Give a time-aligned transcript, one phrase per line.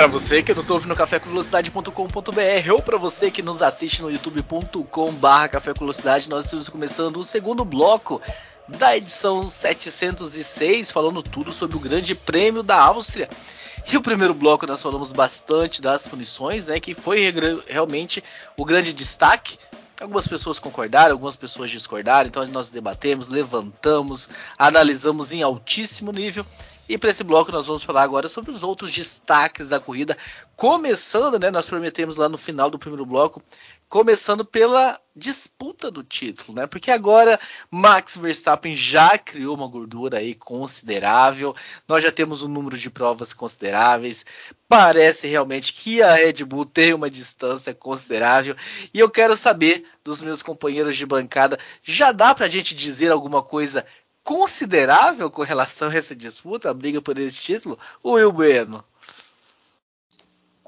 [0.00, 5.50] Para você que nos ouve no cafécomvelocidade.com.br ou para você que nos assiste no youtube.com/barra
[6.26, 8.18] nós estamos começando o segundo bloco
[8.66, 13.28] da edição 706, falando tudo sobre o Grande Prêmio da Áustria.
[13.92, 16.80] E o primeiro bloco nós falamos bastante das punições, né?
[16.80, 17.30] Que foi
[17.68, 18.24] realmente
[18.56, 19.58] o grande destaque.
[20.00, 26.46] Algumas pessoas concordaram, algumas pessoas discordaram, então nós debatemos, levantamos, analisamos em altíssimo nível.
[26.90, 30.18] E para esse bloco nós vamos falar agora sobre os outros destaques da corrida,
[30.56, 33.40] começando, né, nós prometemos lá no final do primeiro bloco,
[33.88, 36.66] começando pela disputa do título, né?
[36.66, 37.38] Porque agora
[37.70, 41.54] Max Verstappen já criou uma gordura aí considerável.
[41.86, 44.24] Nós já temos um número de provas consideráveis.
[44.68, 48.56] Parece realmente que a Red Bull tem uma distância considerável.
[48.94, 53.10] E eu quero saber dos meus companheiros de bancada, já dá para a gente dizer
[53.10, 53.84] alguma coisa
[54.30, 58.84] considerável com relação a essa disputa, a briga por esse título, o Will Bueno?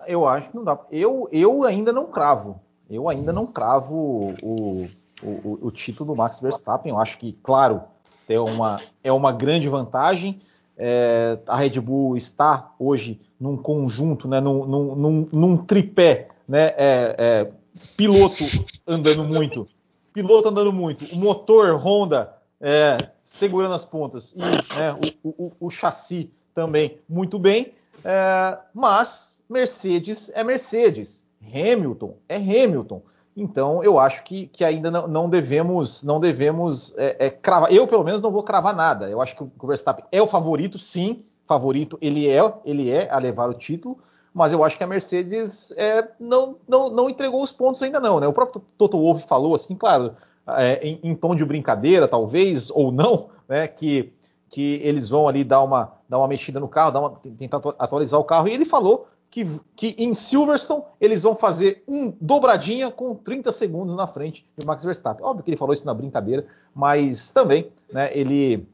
[0.04, 0.76] Eu acho que não dá.
[0.90, 2.60] Eu, eu ainda não cravo.
[2.90, 4.88] Eu ainda não cravo o,
[5.22, 6.90] o, o, título do Max Verstappen.
[6.90, 7.82] Eu acho que, claro,
[8.28, 10.40] é uma, é uma grande vantagem.
[10.76, 16.74] É, a Red Bull está hoje num conjunto, né, num, num, num, num tripé, né,
[16.76, 17.52] é, é,
[17.96, 18.42] piloto
[18.84, 19.68] andando muito,
[20.12, 25.70] piloto andando muito, o motor Honda é, segurando as pontas e né, o, o, o,
[25.70, 27.74] chassi também muito bem.
[28.04, 33.02] É, mas Mercedes é Mercedes, Hamilton é Hamilton.
[33.36, 37.72] Então eu acho que, que ainda não, não, devemos não devemos é, é, cravar.
[37.72, 39.10] Eu pelo menos não vou cravar nada.
[39.10, 41.98] Eu acho que o Verstappen é o favorito, sim, favorito.
[42.00, 43.98] Ele é ele é a levar o título.
[44.34, 48.18] Mas eu acho que a Mercedes é, não, não, não entregou os pontos ainda não.
[48.18, 48.26] Né?
[48.26, 52.90] O próprio Toto Wolff falou assim, claro, é, em, em, tom de brincadeira, talvez, ou
[52.90, 54.12] não, né, que,
[54.48, 58.24] que eles vão ali dar uma, dar uma mexida no carro, uma, tentar atualizar o
[58.24, 58.48] carro.
[58.48, 63.96] E ele falou que, que em Silverstone eles vão fazer um dobradinha com 30 segundos
[63.96, 65.24] na frente do Max Verstappen.
[65.24, 68.68] Óbvio que ele falou isso na brincadeira, mas também né, ele,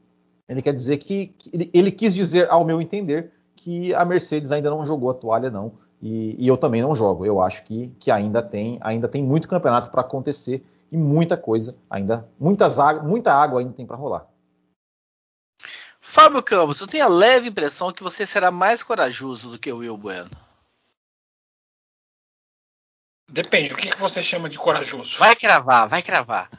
[0.49, 4.51] ele quer dizer que, que ele, ele, quis dizer, ao meu entender, que a Mercedes
[4.51, 5.71] ainda não jogou a toalha, não.
[6.01, 7.25] E, e eu também não jogo.
[7.25, 11.77] Eu acho que, que ainda tem ainda tem muito campeonato para acontecer e muita coisa
[11.89, 14.27] ainda, muitas muita água ainda tem para rolar.
[16.01, 19.77] Fábio Campos, eu tenho a leve impressão que você será mais corajoso do que o
[19.77, 20.31] Will Bueno.
[23.27, 25.19] Depende, o que, que você chama de corajoso?
[25.19, 26.49] Vai cravar, vai cravar.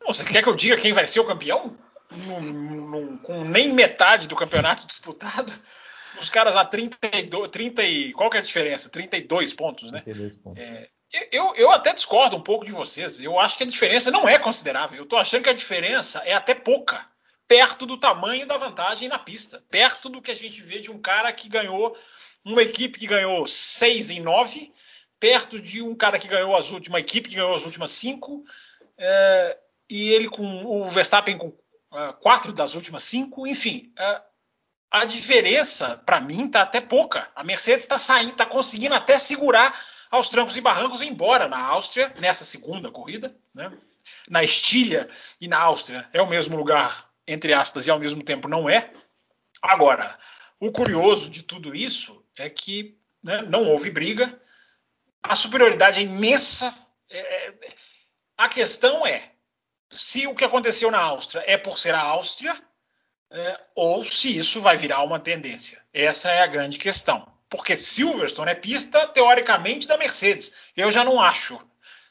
[0.00, 1.76] Não, você quer que eu diga quem vai ser o campeão?
[2.10, 5.50] Num, num, com nem metade do campeonato disputado?
[6.20, 8.12] Os caras a 32, 30 e.
[8.12, 8.90] Qual que é a diferença?
[8.90, 10.02] 32 pontos, né?
[10.02, 10.62] 32 pontos.
[10.62, 10.90] É,
[11.32, 13.20] eu, eu até discordo um pouco de vocês.
[13.20, 14.98] Eu acho que a diferença não é considerável.
[14.98, 17.06] Eu estou achando que a diferença é até pouca,
[17.48, 21.00] perto do tamanho da vantagem na pista, perto do que a gente vê de um
[21.00, 21.96] cara que ganhou,
[22.44, 24.72] uma equipe que ganhou 6 em 9,
[25.18, 28.44] perto de um cara que ganhou as últimas, uma equipe que ganhou as últimas 5,
[28.96, 31.52] é, e ele com o Verstappen com
[31.92, 33.92] é, quatro das últimas cinco, enfim.
[33.98, 34.22] É,
[34.90, 37.28] a diferença, para mim, está até pouca.
[37.34, 39.78] A Mercedes está saindo, está conseguindo até segurar
[40.10, 43.72] aos trancos e barrancos, embora na Áustria, nessa segunda corrida, né,
[44.28, 45.08] na Estília
[45.40, 48.90] e na Áustria é o mesmo lugar, entre aspas, e ao mesmo tempo não é.
[49.62, 50.18] Agora,
[50.58, 54.40] o curioso de tudo isso é que né, não houve briga,
[55.22, 56.74] a superioridade é imensa.
[57.08, 57.54] É, é,
[58.36, 59.30] a questão é
[59.88, 62.60] se o que aconteceu na Áustria é por ser a Áustria
[63.30, 65.80] é, ou se isso vai virar uma tendência.
[65.92, 70.52] Essa é a grande questão porque Silverstone é pista, teoricamente, da Mercedes.
[70.76, 71.60] Eu já não acho.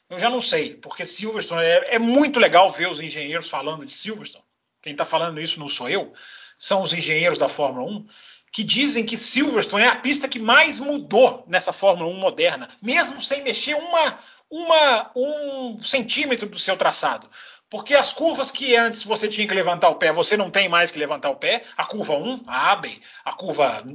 [0.08, 3.94] Eu já não sei, porque Silverstone é, é muito legal ver os engenheiros falando de
[3.94, 4.44] Silverstone.
[4.82, 6.12] Quem está falando isso não sou eu,
[6.58, 8.06] são os engenheiros da Fórmula 1,
[8.52, 13.22] que dizem que Silverstone é a pista que mais mudou nessa Fórmula 1 moderna, mesmo
[13.22, 14.18] sem mexer uma,
[14.50, 17.30] uma, um centímetro do seu traçado.
[17.70, 20.90] Porque as curvas que antes você tinha que levantar o pé, você não tem mais
[20.90, 21.62] que levantar o pé.
[21.76, 23.86] A curva 1, a Abbey, a curva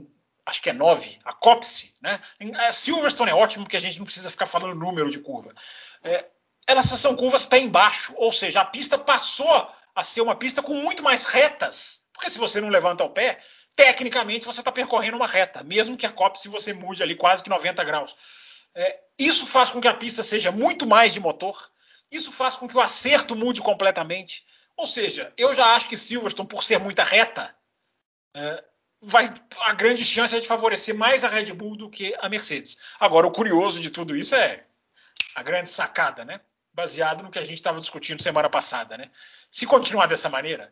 [0.45, 2.21] acho que é 9, a Copse, né?
[2.67, 5.53] A Silverstone é ótimo porque a gente não precisa ficar falando número de curva.
[6.03, 6.25] É,
[6.67, 10.75] elas são curvas pé embaixo, ou seja, a pista passou a ser uma pista com
[10.75, 12.01] muito mais retas.
[12.13, 13.41] Porque se você não levanta o pé,
[13.75, 17.49] tecnicamente você está percorrendo uma reta, mesmo que a Copse você mude ali quase que
[17.49, 18.15] 90 graus.
[18.73, 21.71] É, isso faz com que a pista seja muito mais de motor,
[22.11, 24.45] Isso faz com que o acerto mude completamente.
[24.77, 27.55] Ou seja, eu já acho que Silverstone, por ser muita reta,
[28.35, 28.63] é,
[29.05, 32.77] vai, a grande chance é de favorecer mais a Red Bull do que a Mercedes.
[32.99, 34.65] Agora, o curioso de tudo isso é
[35.35, 36.41] a grande sacada, né?
[36.73, 39.11] Baseado no que a gente estava discutindo semana passada, né?
[39.49, 40.71] Se continuar dessa maneira,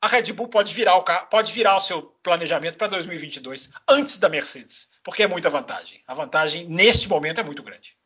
[0.00, 4.28] a Red Bull pode virar o, pode virar o seu planejamento para 2022 antes da
[4.28, 6.02] Mercedes, porque é muita vantagem.
[6.06, 7.96] A vantagem neste momento é muito grande.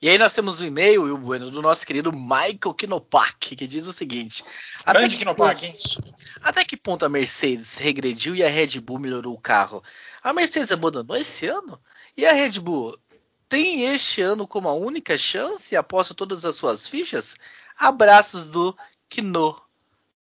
[0.00, 3.92] E aí nós temos um e-mail, Bueno, do nosso querido Michael Kinopak, que diz o
[3.92, 4.44] seguinte:
[4.86, 5.76] Grande Kinopak, hein?
[6.40, 9.82] Até que ponto a Mercedes regrediu e a Red Bull melhorou o carro?
[10.22, 11.80] A Mercedes abandonou esse ano?
[12.16, 12.96] E a Red Bull
[13.48, 17.34] tem este ano como a única chance e aposta todas as suas fichas?
[17.76, 18.76] Abraços do
[19.08, 19.60] Kino.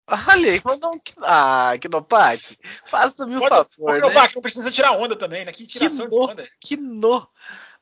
[0.05, 0.99] Olha aí, mandou um.
[1.21, 3.95] Ah, Kinopak, faça-me um favor.
[3.95, 4.31] Kinopak, né?
[4.35, 5.51] não precisa tirar onda também, né?
[5.51, 6.49] Que tiração Kino, de onda.
[6.59, 7.27] Kino.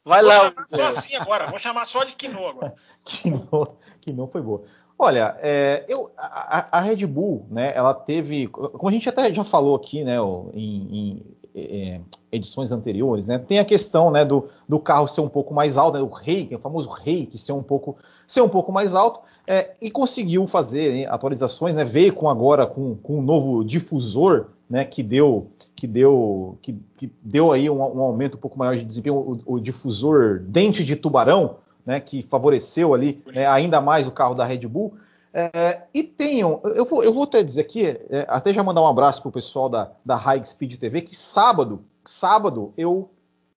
[0.03, 0.35] Vai vou lá.
[0.39, 2.73] Chamar só assim agora, vou chamar só de Kino agora.
[3.05, 3.67] Kino,
[4.01, 4.63] Kino foi boa.
[4.97, 9.43] Olha, é, eu, a, a, Red Bull, né, ela teve, como a gente até já
[9.43, 10.17] falou aqui, né,
[10.53, 11.25] em, em
[11.55, 12.01] é,
[12.31, 15.97] edições anteriores, né, tem a questão, né, do, do carro ser um pouco mais alto,
[15.97, 19.21] né, o rei, o famoso rei, que ser um pouco, ser um pouco mais alto,
[19.47, 24.49] é, e conseguiu fazer né, atualizações, né, veio com agora com, com um novo difusor,
[24.69, 25.49] né, que deu
[25.81, 29.55] que deu, que, que deu aí um, um, aumento um pouco maior de desempenho, o,
[29.55, 34.45] o difusor dente de tubarão, né, que favoreceu ali né, ainda mais o carro da
[34.45, 34.93] Red Bull.
[35.33, 38.87] É, e tenham, eu vou, eu vou até dizer aqui, é, até já mandar um
[38.87, 43.09] abraço para o pessoal da, da High Speed TV, que sábado, sábado eu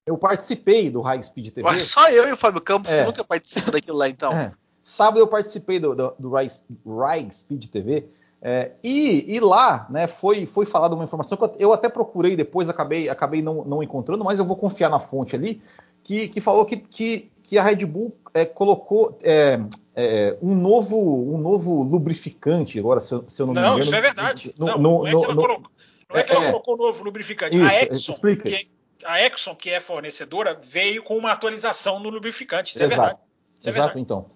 [0.06, 1.62] eu participei do High Speed TV.
[1.62, 4.32] Mas só eu e o Fábio Campos é, nunca participam daquilo lá, então.
[4.32, 4.50] É.
[4.82, 8.06] Sábado eu participei do, do, do High Speed TV
[8.46, 12.68] é, e, e, lá né, foi, foi falada uma informação que eu até procurei depois,
[12.68, 15.62] acabei, acabei não, não encontrando, mas eu vou confiar na fonte ali,
[16.02, 19.58] que, que falou que, que, que, a Red Bull é, colocou é,
[19.96, 23.78] é um, novo, um novo lubrificante, agora, se eu, se eu não, não me engano.
[23.78, 24.54] Não, isso é verdade.
[24.58, 25.70] No, não, no, não, é que ela, colocou,
[26.10, 27.56] não é que ela é, colocou novo lubrificante.
[27.56, 28.42] Isso, a Exxon, explica.
[28.42, 28.68] Que,
[29.06, 32.74] a Exxon, que é fornecedora, veio com uma atualização no lubrificante.
[32.74, 33.00] Isso Exato.
[33.00, 33.22] é verdade.
[33.64, 34.33] Exato, então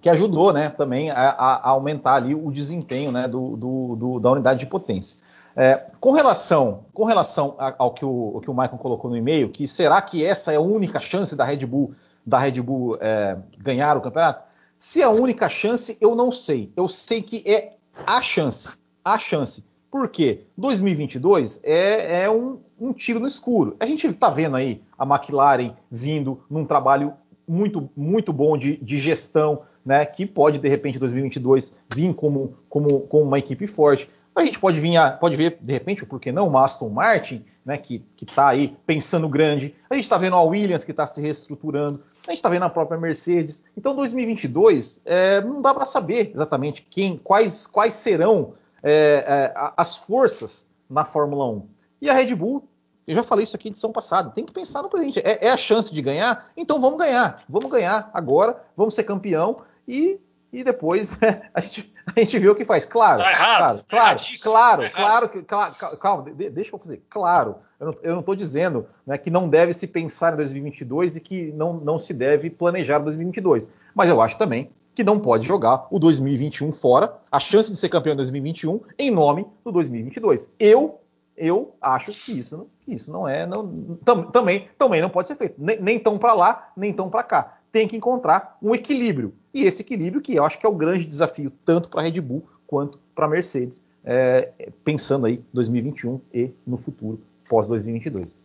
[0.00, 4.30] que ajudou né, também a, a, aumentar ali o desempenho né, do, do, do, da
[4.30, 5.18] unidade de potência.
[5.56, 9.66] É, com relação, com relação ao que o, que o Michael colocou no e-mail, que
[9.66, 11.92] será que essa é a única chance da Red Bull,
[12.24, 14.44] da Red Bull é, ganhar o campeonato?
[14.78, 16.72] Se é a única chance, eu não sei.
[16.76, 17.72] Eu sei que é
[18.06, 18.70] a chance.
[19.04, 19.64] A chance.
[19.90, 20.44] Por quê?
[20.56, 23.76] 2022 é, é um, um tiro no escuro.
[23.80, 27.14] A gente está vendo aí a McLaren vindo num trabalho
[27.48, 32.54] muito, muito bom de, de gestão, né, que pode, de repente, em 2022 vir como,
[32.68, 34.08] como, como uma equipe forte.
[34.34, 37.44] A gente pode, vir a, pode ver, de repente, por que não, uma Aston Martin,
[37.64, 39.74] né, que está aí pensando grande.
[39.90, 42.02] A gente está vendo a Williams, que está se reestruturando.
[42.26, 43.64] A gente está vendo a própria Mercedes.
[43.76, 49.96] Então, 2022, é, não dá para saber exatamente quem, quais, quais serão é, é, as
[49.96, 51.66] forças na Fórmula 1.
[52.02, 52.68] E a Red Bull
[53.08, 54.28] eu já falei isso aqui edição passada.
[54.28, 55.18] Tem que pensar no presente.
[55.20, 56.50] É, é, a chance de ganhar?
[56.54, 57.42] Então vamos ganhar.
[57.48, 58.62] Vamos ganhar agora.
[58.76, 60.20] Vamos ser campeão e,
[60.52, 61.16] e depois
[61.54, 62.84] a, gente, a gente vê o que faz.
[62.84, 63.22] Claro.
[63.22, 63.84] Tá errado.
[63.88, 67.02] Claro, tá claro, tá claro, que, claro, calma, deixa eu fazer.
[67.08, 67.56] Claro,
[68.02, 71.72] eu não estou dizendo né, que não deve se pensar em 2022 e que não,
[71.72, 73.70] não se deve planejar 2022.
[73.94, 77.88] Mas eu acho também que não pode jogar o 2021 fora, a chance de ser
[77.88, 80.54] campeão em 2021 em nome do 2022.
[80.58, 81.00] Eu
[81.38, 83.46] eu acho que isso, isso não é.
[83.46, 85.54] Não, tam, também, também não pode ser feito.
[85.58, 87.60] Nem, nem tão para lá, nem tão para cá.
[87.70, 89.34] Tem que encontrar um equilíbrio.
[89.54, 92.20] E esse equilíbrio que eu acho que é o grande desafio, tanto para a Red
[92.20, 94.52] Bull quanto para a Mercedes, é,
[94.84, 98.42] pensando aí 2021 e no futuro, pós 2022.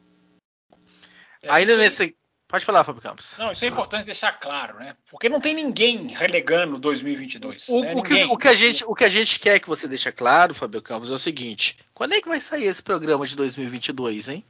[1.42, 2.16] É, Ainda nesse,
[2.54, 3.36] Pode falar, Fábio Campos.
[3.40, 4.96] Não, isso é importante deixar claro, né?
[5.10, 7.68] Porque não tem ninguém relegando 2022.
[7.68, 7.96] O, né?
[7.96, 10.54] o, que, o, que, a gente, o que a gente quer que você deixe claro,
[10.54, 14.46] Fábio Campos, é o seguinte: quando é que vai sair esse programa de 2022, hein?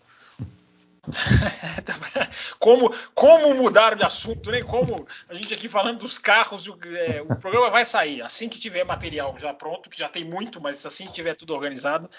[2.60, 4.62] como, como mudar de assunto, né?
[4.62, 8.60] Como a gente aqui falando dos carros, o, é, o programa vai sair assim que
[8.60, 12.10] tiver material já pronto, que já tem muito, mas assim que tiver tudo organizado,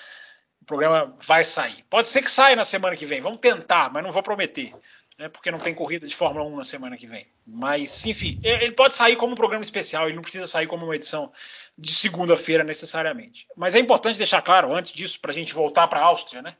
[0.62, 1.84] o programa vai sair.
[1.90, 4.72] Pode ser que saia na semana que vem, vamos tentar, mas não vou prometer
[5.18, 7.26] né, porque não tem corrida de Fórmula 1 na semana que vem.
[7.46, 10.96] Mas, enfim, ele pode sair como um programa especial, ele não precisa sair como uma
[10.96, 11.32] edição
[11.78, 13.46] de segunda-feira necessariamente.
[13.56, 16.56] Mas é importante deixar claro, antes disso, para a gente voltar para a Áustria, né?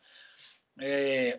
[0.81, 1.39] É...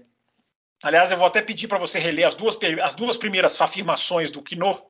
[0.84, 4.42] Aliás, eu vou até pedir para você reler as duas, as duas primeiras afirmações do
[4.42, 4.86] Quino,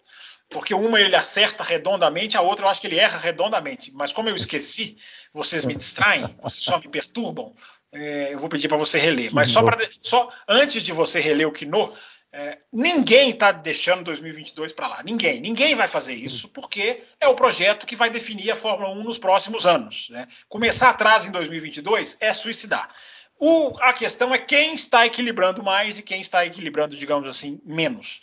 [0.49, 3.91] porque uma ele acerta redondamente, a outra eu acho que ele erra redondamente.
[3.93, 4.97] Mas como eu esqueci,
[5.31, 7.53] vocês me distraem, vocês só me perturbam,
[7.91, 9.33] é, eu vou pedir para você reler.
[9.33, 11.93] Mas só, pra, só antes de você reler o Quino,
[12.37, 15.01] É, ninguém está deixando 2022 para lá.
[15.01, 15.39] Ninguém.
[15.39, 19.17] Ninguém vai fazer isso porque é o projeto que vai definir a Fórmula 1 nos
[19.17, 20.09] próximos anos.
[20.09, 20.27] Né?
[20.49, 22.93] Começar atrás em 2022 é suicidar.
[23.39, 28.19] O, a questão é quem está equilibrando mais e quem está equilibrando, digamos assim, menos.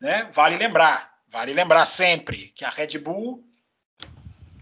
[0.00, 0.30] Né?
[0.32, 3.44] Vale lembrar, vale lembrar sempre que a Red Bull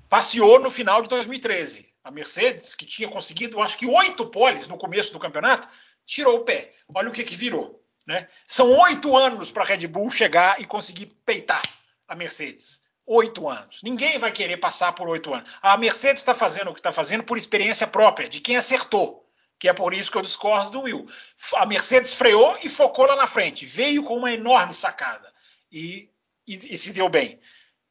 [0.08, 1.86] passeou no final de 2013.
[2.02, 5.68] A Mercedes, que tinha conseguido, acho que oito poles no começo do campeonato,
[6.04, 6.72] tirou o pé.
[6.92, 7.77] Olha o que, que virou.
[8.08, 8.26] Né?
[8.46, 11.60] São oito anos para a Red Bull chegar e conseguir peitar
[12.08, 12.80] a Mercedes.
[13.04, 13.80] Oito anos.
[13.82, 15.50] Ninguém vai querer passar por oito anos.
[15.60, 19.28] A Mercedes está fazendo o que está fazendo por experiência própria, de quem acertou.
[19.58, 21.06] Que é por isso que eu discordo do Will.
[21.56, 23.66] A Mercedes freou e focou lá na frente.
[23.66, 25.30] Veio com uma enorme sacada.
[25.70, 26.08] E,
[26.46, 27.38] e, e se deu bem.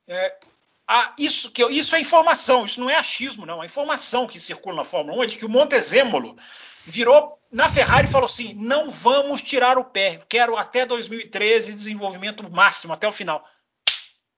[0.08, 0.36] É,
[0.88, 3.62] ah, isso, que, isso é informação, isso não é achismo, não.
[3.62, 6.36] A informação que circula na Fórmula 1 é de que o Montezemolo
[6.88, 12.50] virou na Ferrari e falou assim: não vamos tirar o pé, quero até 2013 desenvolvimento
[12.50, 13.46] máximo, até o final.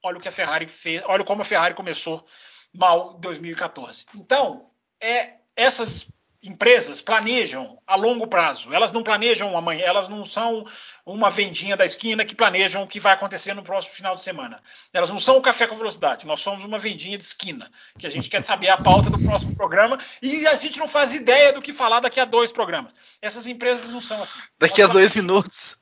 [0.03, 2.25] Olha o que a Ferrari fez, olha como a Ferrari começou
[2.73, 4.05] mal em 2014.
[4.15, 6.09] Então, é essas
[6.41, 8.73] empresas planejam a longo prazo.
[8.73, 10.65] Elas não planejam amanhã, elas não são
[11.05, 14.61] uma vendinha da esquina que planejam o que vai acontecer no próximo final de semana.
[14.93, 18.09] Elas não são o café com velocidade, nós somos uma vendinha de esquina, que a
[18.09, 21.61] gente quer saber a pauta do próximo programa e a gente não faz ideia do
[21.61, 22.93] que falar daqui a dois programas.
[23.21, 24.39] Essas empresas não são assim.
[24.57, 25.77] Daqui nós a dois minutos.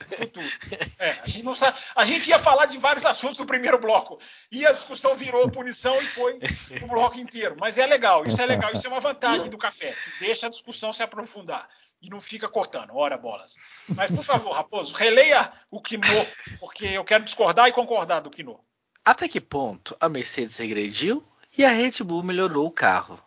[0.99, 4.19] É, a, gente não sabe, a gente ia falar de vários assuntos no primeiro bloco
[4.51, 6.39] e a discussão virou punição e foi
[6.81, 7.55] o bloco inteiro.
[7.59, 10.51] Mas é legal, isso é legal, isso é uma vantagem do café, que deixa a
[10.51, 11.69] discussão se aprofundar
[12.01, 13.55] e não fica cortando, ora bolas.
[13.89, 16.25] Mas, por favor, Raposo, releia o Quinô,
[16.59, 18.59] porque eu quero discordar e concordar do Quinô.
[19.03, 21.25] Até que ponto a Mercedes regrediu
[21.57, 23.19] e a Red Bull melhorou o carro?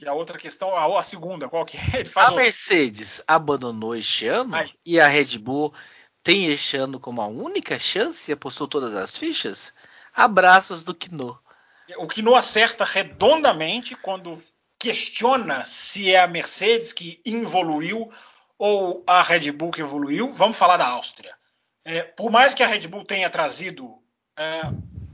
[0.00, 2.00] E a outra questão, a, a segunda, qual que é?
[2.00, 2.44] Ele faz a outro.
[2.44, 4.70] Mercedes abandonou este ano Ai.
[4.84, 5.72] e a Red Bull
[6.22, 9.72] tem este ano como a única chance e apostou todas as fichas?
[10.14, 11.38] Abraços do Quinô.
[11.98, 14.42] O Quinô acerta redondamente quando
[14.84, 18.12] questiona se é a Mercedes que evoluiu
[18.58, 20.30] ou a Red Bull que evoluiu.
[20.30, 21.34] Vamos falar da Áustria.
[21.82, 23.98] É, por mais que a Red Bull tenha trazido.
[24.36, 24.60] É,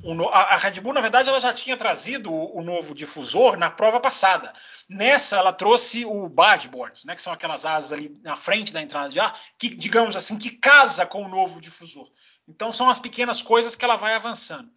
[0.03, 3.57] um, a, a, Red Bull, na verdade, ela já tinha trazido o, o, novo difusor
[3.57, 4.53] na prova passada.
[4.89, 9.09] Nessa, ela trouxe o Badboards, né, que são aquelas asas ali na frente da entrada
[9.09, 12.11] de ar, que, digamos assim, que casa com o novo difusor.
[12.49, 14.69] Então, são as pequenas coisas que ela vai avançando.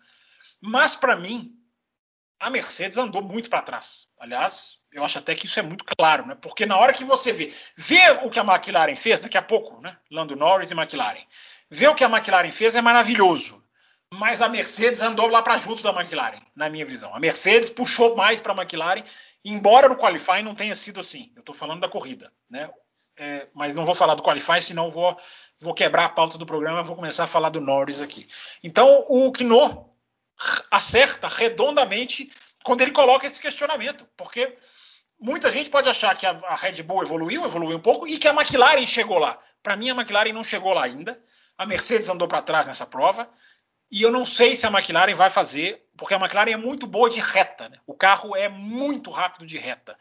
[0.61, 1.51] Mas, para mim,
[2.43, 4.07] a Mercedes andou muito para trás.
[4.19, 6.35] Aliás, eu acho até que isso é muito claro, né?
[6.35, 9.81] Porque na hora que você vê, vê o que a McLaren fez, daqui a pouco,
[9.81, 9.97] né?
[10.11, 11.23] Lando Norris e McLaren,
[11.69, 13.63] vê o que a McLaren fez é maravilhoso.
[14.13, 17.15] Mas a Mercedes andou lá para junto da McLaren, na minha visão.
[17.15, 19.05] A Mercedes puxou mais para a McLaren,
[19.45, 21.31] embora no qualifying não tenha sido assim.
[21.37, 22.69] Eu estou falando da corrida, né?
[23.15, 25.17] É, mas não vou falar do qualifying, senão vou,
[25.61, 26.83] vou quebrar a pauta do programa.
[26.83, 28.27] Vou começar a falar do Norris aqui.
[28.61, 29.92] Então, o Kno
[30.71, 32.31] acerta redondamente
[32.63, 34.57] quando ele coloca esse questionamento, porque
[35.19, 38.33] muita gente pode achar que a, Red Bull evoluiu, evoluiu um pouco, e que a
[38.33, 39.39] McLaren chegou lá.
[39.61, 41.21] Para mim, a McLaren não chegou lá ainda.
[41.57, 43.29] A Mercedes andou para trás nessa prova.
[43.89, 47.09] E eu não sei se a McLaren vai fazer, porque a McLaren é muito boa
[47.09, 47.69] de reta.
[47.69, 47.77] Né?
[47.85, 49.97] O carro é muito rápido de reta.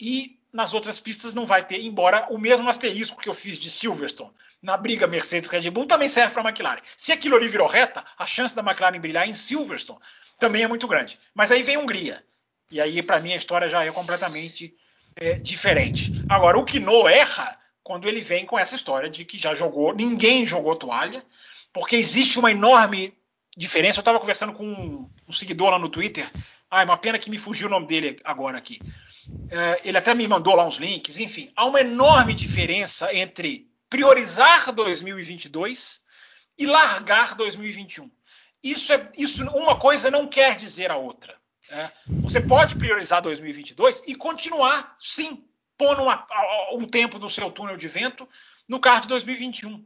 [0.00, 3.70] E nas outras pistas não vai ter, embora o mesmo asterisco que eu fiz de
[3.70, 6.80] Silverstone na briga Mercedes-Red Bull também serve para a McLaren.
[6.96, 10.00] Se aquilo ali virou reta, a chance da McLaren brilhar em Silverstone
[10.38, 11.18] também é muito grande.
[11.34, 12.22] Mas aí vem Hungria.
[12.70, 14.74] E aí, para mim, a história já é completamente
[15.16, 16.24] é, diferente.
[16.28, 20.46] Agora, o Kino erra quando ele vem com essa história de que já jogou, ninguém
[20.46, 21.24] jogou toalha,
[21.72, 23.14] porque existe uma enorme
[23.56, 23.98] diferença.
[23.98, 26.30] Eu estava conversando com um, um seguidor lá no Twitter.
[26.70, 28.78] É uma pena que me fugiu o nome dele agora aqui.
[29.50, 31.52] É, ele até me mandou lá uns links, enfim.
[31.56, 36.00] Há uma enorme diferença entre priorizar 2022
[36.58, 38.10] e largar 2021.
[38.62, 41.34] Isso é isso uma coisa não quer dizer a outra.
[41.70, 41.90] É.
[42.22, 45.44] Você pode priorizar 2022 e continuar, sim,
[45.78, 46.26] pondo uma,
[46.72, 48.28] um tempo no seu túnel de vento
[48.68, 49.84] no carro de 2021.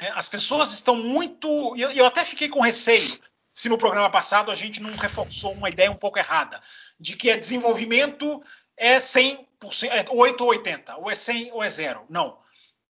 [0.00, 1.74] É, as pessoas estão muito.
[1.76, 3.18] Eu, eu até fiquei com receio
[3.58, 6.62] se no programa passado a gente não reforçou uma ideia um pouco errada,
[6.98, 8.40] de que é desenvolvimento
[8.78, 9.44] é 100%,
[9.90, 12.06] é 8 ou 80, ou é 100 ou é zero.
[12.08, 12.38] Não.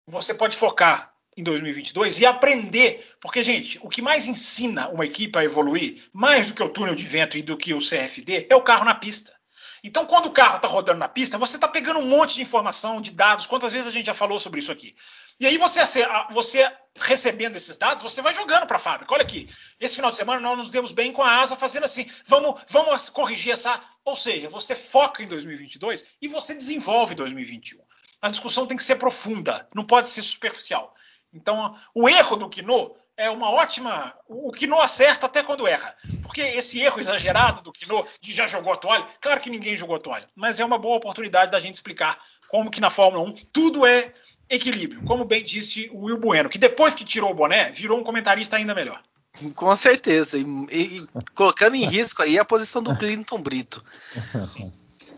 [0.07, 5.39] Você pode focar em 2022 e aprender, porque gente, o que mais ensina uma equipe
[5.39, 8.57] a evoluir, mais do que o túnel de vento e do que o CFD, é
[8.57, 9.37] o carro na pista.
[9.85, 13.01] Então, quando o carro está rodando na pista, você está pegando um monte de informação,
[13.01, 13.47] de dados.
[13.47, 14.97] Quantas vezes a gente já falou sobre isso aqui?
[15.39, 15.81] E aí você,
[16.31, 19.15] você recebendo esses dados, você vai jogando para a fábrica.
[19.15, 22.11] Olha aqui, esse final de semana nós nos demos bem com a asa fazendo assim.
[22.27, 23.81] Vamos, vamos corrigir essa.
[24.07, 27.81] Ou seja, você foca em 2022 e você desenvolve 2021.
[28.23, 30.95] A discussão tem que ser profunda, não pode ser superficial.
[31.35, 34.15] Então, o erro do Quino é uma ótima.
[34.29, 35.93] O Quino acerta até quando erra.
[36.23, 39.97] Porque esse erro exagerado do Quino de já jogou a toalha, claro que ninguém jogou
[39.97, 42.17] a toalha, mas é uma boa oportunidade da gente explicar
[42.49, 44.15] como que na Fórmula 1 tudo é
[44.49, 45.03] equilíbrio.
[45.03, 48.57] Como bem disse o Will Bueno, que depois que tirou o boné, virou um comentarista
[48.57, 49.03] ainda melhor.
[49.55, 50.39] Com certeza.
[50.39, 53.85] E, e colocando em risco aí a posição do Clinton Brito.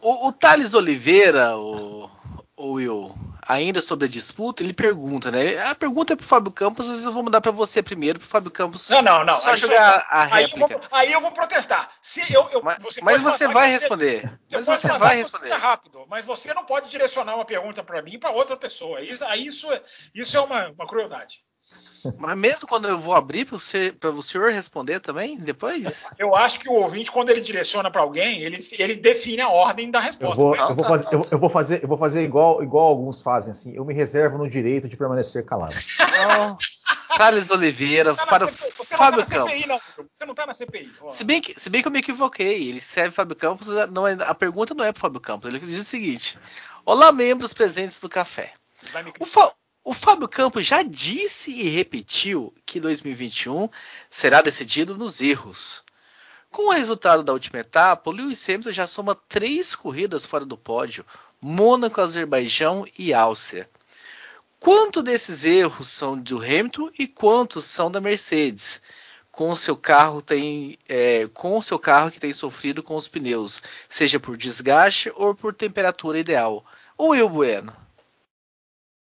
[0.00, 2.08] O, o Thales Oliveira, o,
[2.56, 3.14] o Will,
[3.48, 5.58] ainda sobre a disputa, ele pergunta, né?
[5.66, 8.50] A pergunta é pro Fábio Campos, mas eu vou mudar para você primeiro, pro Fábio
[8.50, 8.88] Campos.
[8.90, 9.34] Não, não, não.
[9.36, 10.36] Só aí jogar a réplica.
[10.36, 11.90] Aí eu, vou, aí eu vou protestar.
[12.02, 14.38] Se eu, eu mas você, mas você vai responder.
[14.46, 15.54] Você mas você vai responder.
[15.54, 19.00] rápido, mas você não pode direcionar uma pergunta para mim e para outra pessoa.
[19.00, 19.82] Isso, isso, é,
[20.14, 21.42] isso é uma, uma crueldade.
[22.16, 26.06] Mas mesmo quando eu vou abrir para você, o senhor responder também depois?
[26.18, 29.90] Eu acho que o ouvinte, quando ele direciona para alguém, ele, ele define a ordem
[29.90, 30.40] da resposta.
[30.40, 33.20] Eu vou, eu vou, fazer, eu, eu vou fazer, eu vou fazer igual, igual alguns
[33.20, 33.74] fazem, assim.
[33.74, 35.74] Eu me reservo no direito de permanecer calado.
[35.94, 36.58] Então,
[37.16, 39.50] Carlos Oliveira, tá para CPI, você Fábio tá Campos.
[39.50, 40.92] CPI, não, você não está na CPI.
[41.10, 44.16] Se bem, que, se bem que eu me equivoquei, ele serve Fábio Campos, não é,
[44.20, 46.38] a pergunta não é para Fábio Campos, ele diz o seguinte:
[46.84, 48.52] Olá, membros presentes do café.
[49.18, 49.52] O, Fa
[49.88, 53.70] o Fábio Campos já disse e repetiu que 2021
[54.10, 55.82] será decidido nos erros.
[56.50, 60.58] Com o resultado da última etapa, o Lewis Hamilton já soma três corridas fora do
[60.58, 61.06] pódio:
[61.40, 63.66] Mônaco, Azerbaijão e Áustria.
[64.60, 68.82] Quanto desses erros são do Hamilton e quantos são da Mercedes?
[69.32, 73.62] Com seu carro tem, é, com o seu carro que tem sofrido com os pneus,
[73.88, 76.62] seja por desgaste ou por temperatura ideal.
[76.94, 77.87] Ou eu, Bueno?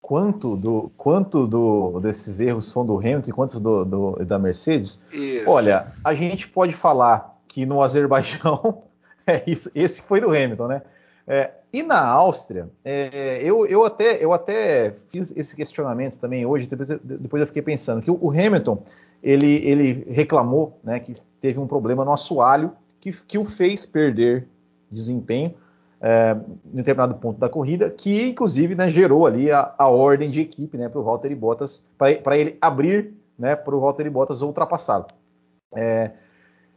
[0.03, 5.01] Quanto do quanto do, desses erros são do Hamilton e quantos do, do, da Mercedes?
[5.13, 5.49] Isso.
[5.49, 8.83] Olha, a gente pode falar que no Azerbaijão
[9.25, 10.81] é isso, esse foi do Hamilton, né?
[11.25, 16.67] É, e na Áustria, é, eu, eu, até, eu até fiz esse questionamento também hoje,
[16.67, 18.83] depois, depois eu fiquei pensando que o, o, Hamilton
[19.23, 24.49] ele, ele reclamou né, que teve um problema no assoalho que, que o fez perder
[24.91, 25.55] desempenho
[26.03, 30.41] é, em determinado ponto da corrida, que inclusive né, gerou ali a, a, ordem de
[30.41, 35.13] equipe né, para o Valtteri Bottas, para ele abrir né, para o Valtteri Bottas ultrapassado.
[35.73, 36.11] É,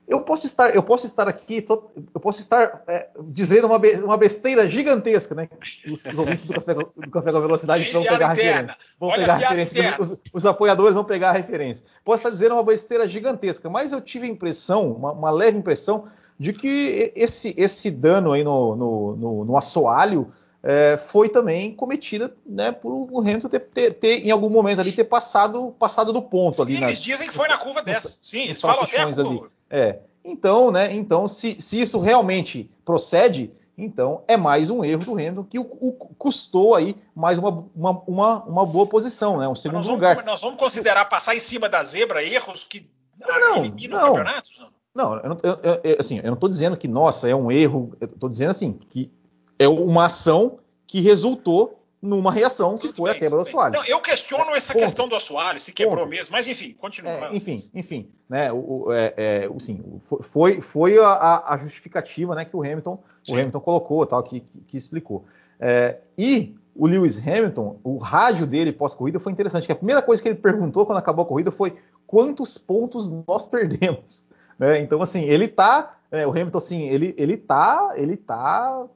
[0.07, 3.95] eu posso estar, eu posso estar aqui, tô, eu posso estar é, dizendo uma, be,
[3.97, 5.49] uma, besteira gigantesca, né?
[5.91, 8.77] Os, os ouvintes do Café, do Café com Velocidade vão pegar a referência.
[9.01, 9.97] Vão pegar a referência.
[9.99, 11.85] Os, os, apoiadores vão pegar a referência.
[12.05, 16.05] Posso estar dizendo uma besteira gigantesca, mas eu tive a impressão, uma, uma leve impressão,
[16.39, 20.31] de que esse, esse dano aí no, no, no, no assoalho
[20.63, 24.93] é, foi também cometida né, por o Hamilton ter, ter, ter, em algum momento ali
[24.93, 26.77] ter passado, passado do ponto Sim, ali.
[26.83, 28.19] Eles dizem que foi na curva dessa.
[28.21, 29.31] Sim, eles falam até a curva.
[29.31, 29.43] Ali.
[29.71, 29.99] É.
[30.25, 30.93] Então, né?
[30.93, 35.63] Então, se, se isso realmente procede, então é mais um erro do Hamilton que o,
[35.63, 39.47] o custou aí mais uma, uma, uma, uma, boa posição, né?
[39.47, 40.25] Um segundo nós vamos, lugar.
[40.25, 44.59] Nós vamos considerar passar em cima da zebra erros que não, eliminam não, campeonatos?
[44.59, 44.76] Não?
[44.97, 47.93] Não, eu não, eu, eu, assim, eu não estou dizendo que, nossa, é um erro.
[48.01, 49.13] Estou dizendo assim, que
[49.59, 53.75] é uma ação que resultou numa reação que Tudo foi bem, a quebra do assoalho.
[53.75, 54.83] Não, eu questiono essa Ponto.
[54.83, 56.11] questão do assoalho, se quebrou Ponto.
[56.11, 57.11] mesmo, mas enfim, continua.
[57.11, 62.57] É, enfim, enfim, né, o, é, é, assim, foi, foi a, a, justificativa né, que
[62.57, 65.25] o Hamilton, o Hamilton colocou, tal, que, que, que explicou.
[65.59, 70.23] É, e o Lewis Hamilton, o rádio dele pós-corrida foi interessante, que a primeira coisa
[70.23, 74.25] que ele perguntou quando acabou a corrida foi quantos pontos nós perdemos.
[74.59, 74.81] Né?
[74.81, 75.95] Então, assim, ele tá.
[76.11, 77.91] É, o Hamilton, assim, ele, ele tá.
[77.97, 78.87] Ele tá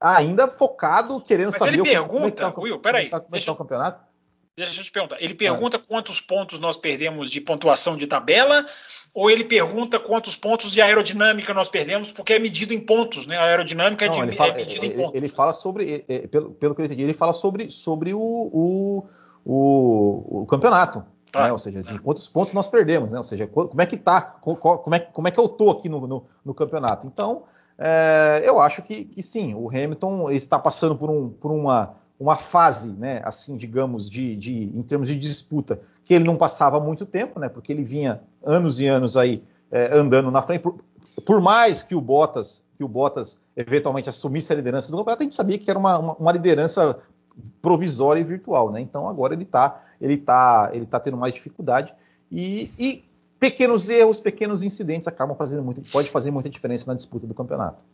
[0.00, 3.20] ainda focado, querendo Mas saber ele pergunta, como é que tá, Will, peraí, como é
[3.20, 4.04] tá, deixa, tá o campeonato.
[4.56, 5.16] Deixa eu te perguntar.
[5.20, 5.80] Ele pergunta ah.
[5.80, 8.66] quantos pontos nós perdemos de pontuação de tabela,
[9.14, 13.36] ou ele pergunta quantos pontos de aerodinâmica nós perdemos, porque é medido em pontos, né?
[13.36, 15.14] A aerodinâmica Não, é, de, fala, é medida em pontos.
[15.14, 18.20] Ele fala sobre, é, é, pelo, pelo que eu entendi, ele fala sobre, sobre o,
[18.20, 19.06] o,
[19.44, 21.04] o, o campeonato.
[21.34, 21.52] Né?
[21.52, 23.18] Ou seja, assim, quantos pontos nós perdemos, né?
[23.18, 26.06] Ou seja, como é que tá, como é, como é que eu tô aqui no,
[26.06, 27.06] no, no campeonato.
[27.06, 27.42] Então,
[27.78, 32.36] é, eu acho que, que, sim, o Hamilton está passando por, um, por uma, uma
[32.36, 37.06] fase, né, assim, digamos, de, de, em termos de disputa, que ele não passava muito
[37.06, 37.48] tempo, né?
[37.48, 40.62] Porque ele vinha anos e anos aí é, andando na frente.
[40.62, 40.78] Por,
[41.24, 45.24] por, mais que o Bottas, que o Bottas eventualmente assumisse a liderança do campeonato, a
[45.24, 46.98] gente sabia que era uma, uma, uma liderança
[47.60, 48.80] provisória e virtual, né?
[48.80, 51.94] Então agora ele está ele tá, ele tá tendo mais dificuldade
[52.30, 53.04] e, e,
[53.38, 57.84] pequenos erros, pequenos incidentes acabam fazendo muito, pode fazer muita diferença na disputa do campeonato.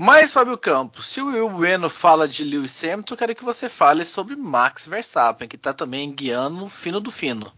[0.00, 3.68] Mas, Fábio Campos, se o Will Bueno fala de Lewis Hamilton, eu quero que você
[3.68, 7.52] fale sobre Max Verstappen, que está também guiando o fino do fino.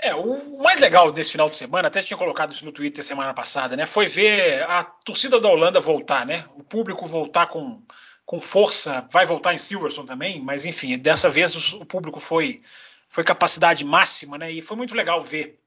[0.00, 3.32] É, o mais legal desse final de semana, até tinha colocado isso no Twitter semana
[3.34, 3.84] passada, né?
[3.84, 6.46] Foi ver a torcida da Holanda voltar, né?
[6.56, 7.82] O público voltar com
[8.26, 12.62] com força, vai voltar em Silverstone também, mas enfim, dessa vez o público foi,
[13.08, 14.50] foi capacidade máxima, né?
[14.50, 15.60] E foi muito legal ver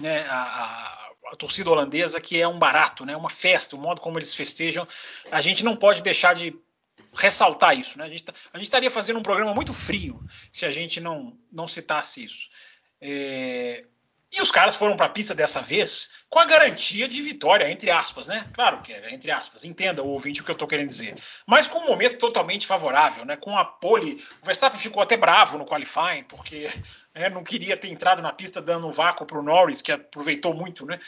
[0.00, 3.16] né, a, a, a, torcida holandesa, que é um barato, né?
[3.16, 4.88] Uma festa, o modo como eles festejam.
[5.30, 6.54] A gente não pode deixar de
[7.14, 8.04] ressaltar isso, né?
[8.04, 11.36] A gente, tá, a gente estaria fazendo um programa muito frio se a gente não,
[11.52, 12.48] não citasse isso.
[13.00, 13.84] É,
[14.32, 17.90] e os caras foram para a pista dessa vez com a garantia de vitória, entre
[17.90, 18.46] aspas, né?
[18.54, 21.14] Claro que é, entre aspas, entenda o ouvinte o que eu estou querendo dizer.
[21.46, 23.36] Mas com um momento totalmente favorável, né?
[23.36, 24.24] Com a pole.
[24.42, 26.70] O Verstappen ficou até bravo no qualifying, porque
[27.14, 30.54] né, não queria ter entrado na pista dando um vácuo para o Norris, que aproveitou
[30.54, 30.98] muito, né?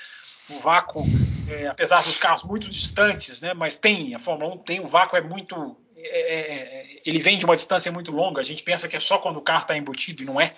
[0.50, 1.02] O vácuo,
[1.48, 3.54] é, apesar dos carros muito distantes, né?
[3.54, 5.78] Mas tem, a Fórmula 1 tem, o vácuo é muito.
[5.96, 8.42] É, é, é, ele vem de uma distância muito longa.
[8.42, 10.52] A gente pensa que é só quando o carro está embutido e não é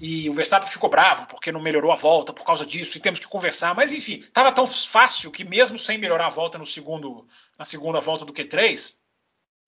[0.00, 3.20] e o Verstappen ficou bravo porque não melhorou a volta por causa disso e temos
[3.20, 3.74] que conversar.
[3.74, 7.26] Mas enfim, estava tão fácil que mesmo sem melhorar a volta no segundo,
[7.58, 8.94] na segunda volta do Q3,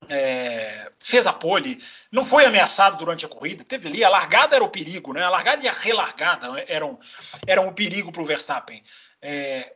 [0.08, 4.64] é, fez a pole, não foi ameaçado durante a corrida, teve ali a largada era
[4.64, 5.22] o perigo, né?
[5.22, 6.98] A largada e a relargada eram,
[7.46, 8.82] eram o perigo para o Verstappen.
[9.22, 9.74] É,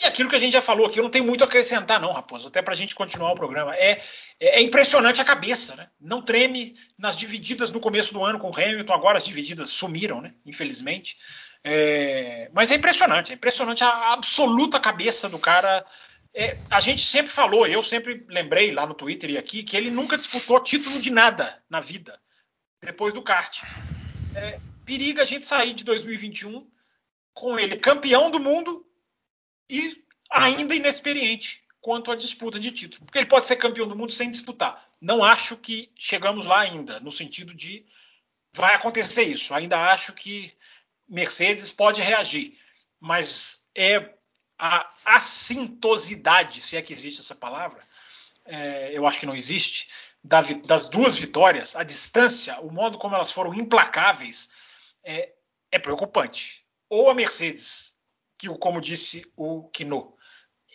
[0.00, 2.12] e aquilo que a gente já falou aqui, eu não tenho muito a acrescentar, não,
[2.12, 3.74] Raposo, até para a gente continuar o programa.
[3.76, 4.00] É,
[4.40, 5.88] é, é, impressionante a cabeça, né?
[6.00, 10.20] Não treme nas divididas no começo do ano com o Hamilton, agora as divididas sumiram,
[10.20, 10.34] né?
[10.46, 11.16] Infelizmente.
[11.62, 15.84] É, mas é impressionante, é impressionante a absoluta cabeça do cara.
[16.34, 19.90] É, a gente sempre falou, eu sempre lembrei lá no Twitter e aqui, que ele
[19.90, 22.18] nunca disputou título de nada na vida,
[22.82, 23.62] depois do kart.
[24.34, 26.66] É, periga a gente sair de 2021
[27.34, 28.84] com ele campeão do mundo
[29.72, 33.06] e ainda inexperiente quanto à disputa de título.
[33.06, 34.86] Porque ele pode ser campeão do mundo sem disputar.
[35.00, 37.86] Não acho que chegamos lá ainda, no sentido de
[38.52, 39.54] vai acontecer isso.
[39.54, 40.54] Ainda acho que
[41.08, 42.58] Mercedes pode reagir.
[43.00, 44.12] Mas é
[44.58, 47.82] a assintosidade, se é que existe essa palavra,
[48.44, 49.88] é, eu acho que não existe,
[50.22, 54.50] da, das duas vitórias, a distância, o modo como elas foram implacáveis,
[55.02, 55.32] é,
[55.70, 56.62] é preocupante.
[56.90, 57.91] Ou a Mercedes
[58.42, 60.16] que, como disse o Kino,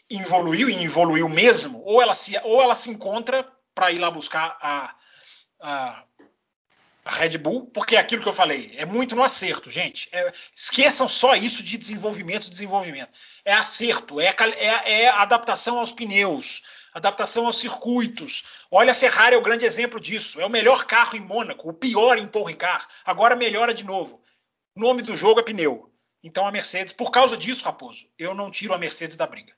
[0.10, 4.58] evoluiu e evoluiu mesmo, ou ela se, ou ela se encontra para ir lá buscar
[4.62, 4.96] a,
[5.60, 6.04] a,
[7.06, 10.08] Red Bull, porque é aquilo que eu falei, é muito no acerto, gente.
[10.14, 13.12] É, esqueçam só isso de desenvolvimento, desenvolvimento.
[13.44, 18.46] É acerto, é, é, é adaptação aos pneus, adaptação aos circuitos.
[18.72, 20.40] Olha, a Ferrari é o grande exemplo disso.
[20.40, 22.86] É o melhor carro em Mônaco, o pior em Paul Ricard.
[23.06, 24.22] Agora melhora de novo.
[24.76, 25.92] O nome do jogo é pneu.
[26.24, 29.54] Então a Mercedes, por causa disso, Raposo, eu não tiro a Mercedes da briga.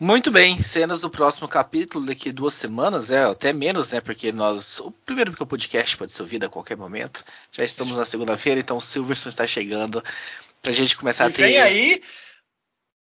[0.00, 4.00] Muito bem, cenas do próximo capítulo daqui duas semanas, é até menos, né?
[4.00, 4.78] Porque nós.
[4.78, 7.24] O primeiro porque o podcast pode ser ouvido a qualquer momento.
[7.50, 10.02] Já estamos na segunda-feira, então o Silverson está chegando
[10.62, 11.42] para a gente começar e a ter.
[11.42, 12.00] Vem aí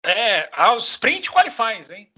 [0.03, 2.09] é, aos sprint qualifies, hein?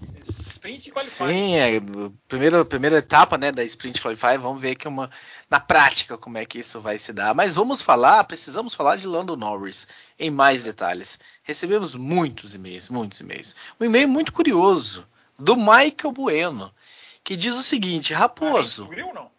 [0.64, 1.28] Sprint Qualify.
[1.28, 1.80] Sim, é,
[2.26, 5.10] primeira, primeira etapa né, da Sprint Qualify, vamos ver que uma,
[5.50, 7.34] na prática como é que isso vai se dar.
[7.34, 9.86] Mas vamos falar, precisamos falar de Lando Norris
[10.18, 11.20] em mais detalhes.
[11.42, 13.54] Recebemos muitos e-mails, muitos e-mails.
[13.78, 15.06] Um e-mail muito curioso
[15.38, 16.74] do Michael Bueno,
[17.22, 18.88] que diz o seguinte: Raposo.
[18.90, 19.30] Ah, não?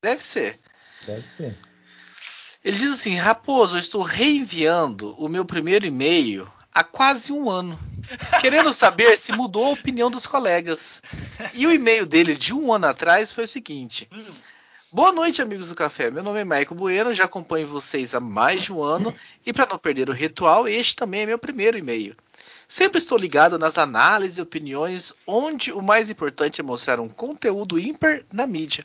[0.00, 0.58] Deve ser.
[1.06, 1.58] Deve ser.
[2.64, 7.78] Ele diz assim: Raposo, eu estou reenviando o meu primeiro e-mail há quase um ano,
[8.40, 11.02] querendo saber se mudou a opinião dos colegas.
[11.52, 14.08] E o e-mail dele de um ano atrás foi o seguinte.
[14.90, 16.10] Boa noite, amigos do café.
[16.10, 19.66] Meu nome é Michael Bueno, já acompanho vocês há mais de um ano e para
[19.66, 22.14] não perder o ritual, este também é meu primeiro e-mail.
[22.68, 27.78] Sempre estou ligado nas análises e opiniões, onde o mais importante é mostrar um conteúdo
[27.78, 28.84] ímpar na mídia.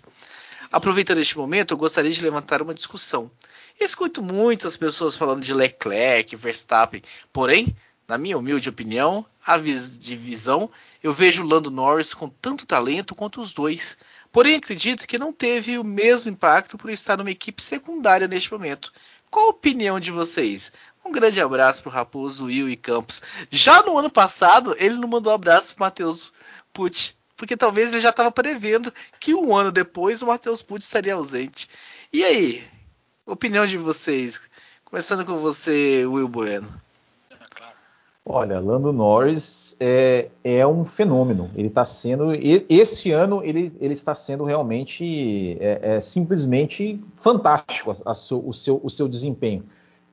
[0.72, 3.32] Aproveitando este momento, eu gostaria de levantar uma discussão.
[3.80, 7.76] Escuto muitas pessoas falando de Leclerc, Verstappen, porém,
[8.08, 10.70] na minha humilde opinião, a divisão,
[11.04, 13.98] eu vejo Lando Norris com tanto talento quanto os dois.
[14.32, 18.92] Porém, acredito que não teve o mesmo impacto por estar numa equipe secundária neste momento.
[19.30, 20.72] Qual a opinião de vocês?
[21.06, 23.22] Um grande abraço para o Raposo, Will e Campos.
[23.52, 26.34] Já no ano passado, ele não mandou abraço para Matheus
[26.74, 31.14] Pucci, porque talvez ele já estava prevendo que um ano depois o Matheus Pucci estaria
[31.14, 31.70] ausente.
[32.12, 32.77] E aí,
[33.28, 34.40] opinião de vocês.
[34.86, 36.68] Começando com você, Will Bueno.
[38.26, 41.50] Olha, Lando Norris é, é um fenômeno.
[41.56, 42.32] Ele está sendo.
[42.70, 48.82] Esse ano ele, ele está sendo realmente é, é simplesmente fantástico a, a o, seu,
[48.84, 49.64] o seu desempenho.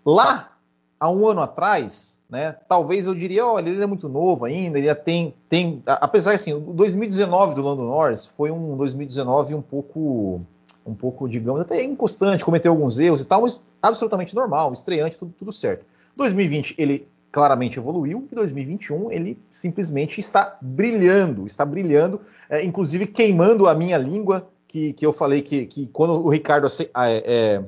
[0.07, 0.53] Lá,
[1.01, 4.95] há um ano atrás, né, talvez eu diria, olha, ele é muito novo ainda, ele
[4.95, 5.35] tem.
[5.49, 10.47] tem apesar assim, o 2019 do Lando Norris foi um 2019 um pouco
[10.85, 15.33] um pouco, digamos, até inconstante, cometeu alguns erros e tal, mas absolutamente normal, estreante, tudo,
[15.37, 15.85] tudo certo.
[16.17, 23.67] 2020 ele claramente evoluiu, e 2021 ele simplesmente está brilhando, está brilhando, é, inclusive queimando
[23.67, 27.65] a minha língua, que, que eu falei que, que quando o Ricardo ah, é, é,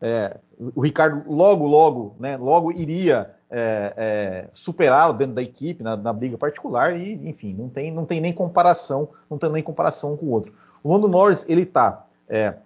[0.00, 0.36] é,
[0.74, 6.12] o Ricardo logo, logo, né, logo iria é, é, superá-lo dentro da equipe, na, na,
[6.12, 10.26] briga particular, e enfim, não tem, não tem nem comparação, não tem nem comparação com
[10.26, 10.52] o outro.
[10.82, 12.56] O Lando Norris, ele está é,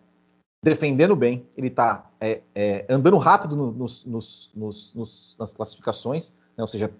[0.62, 6.62] defendendo bem, ele está é, é, andando rápido no, nos, nos, nos, nas classificações, né,
[6.62, 6.90] ou seja,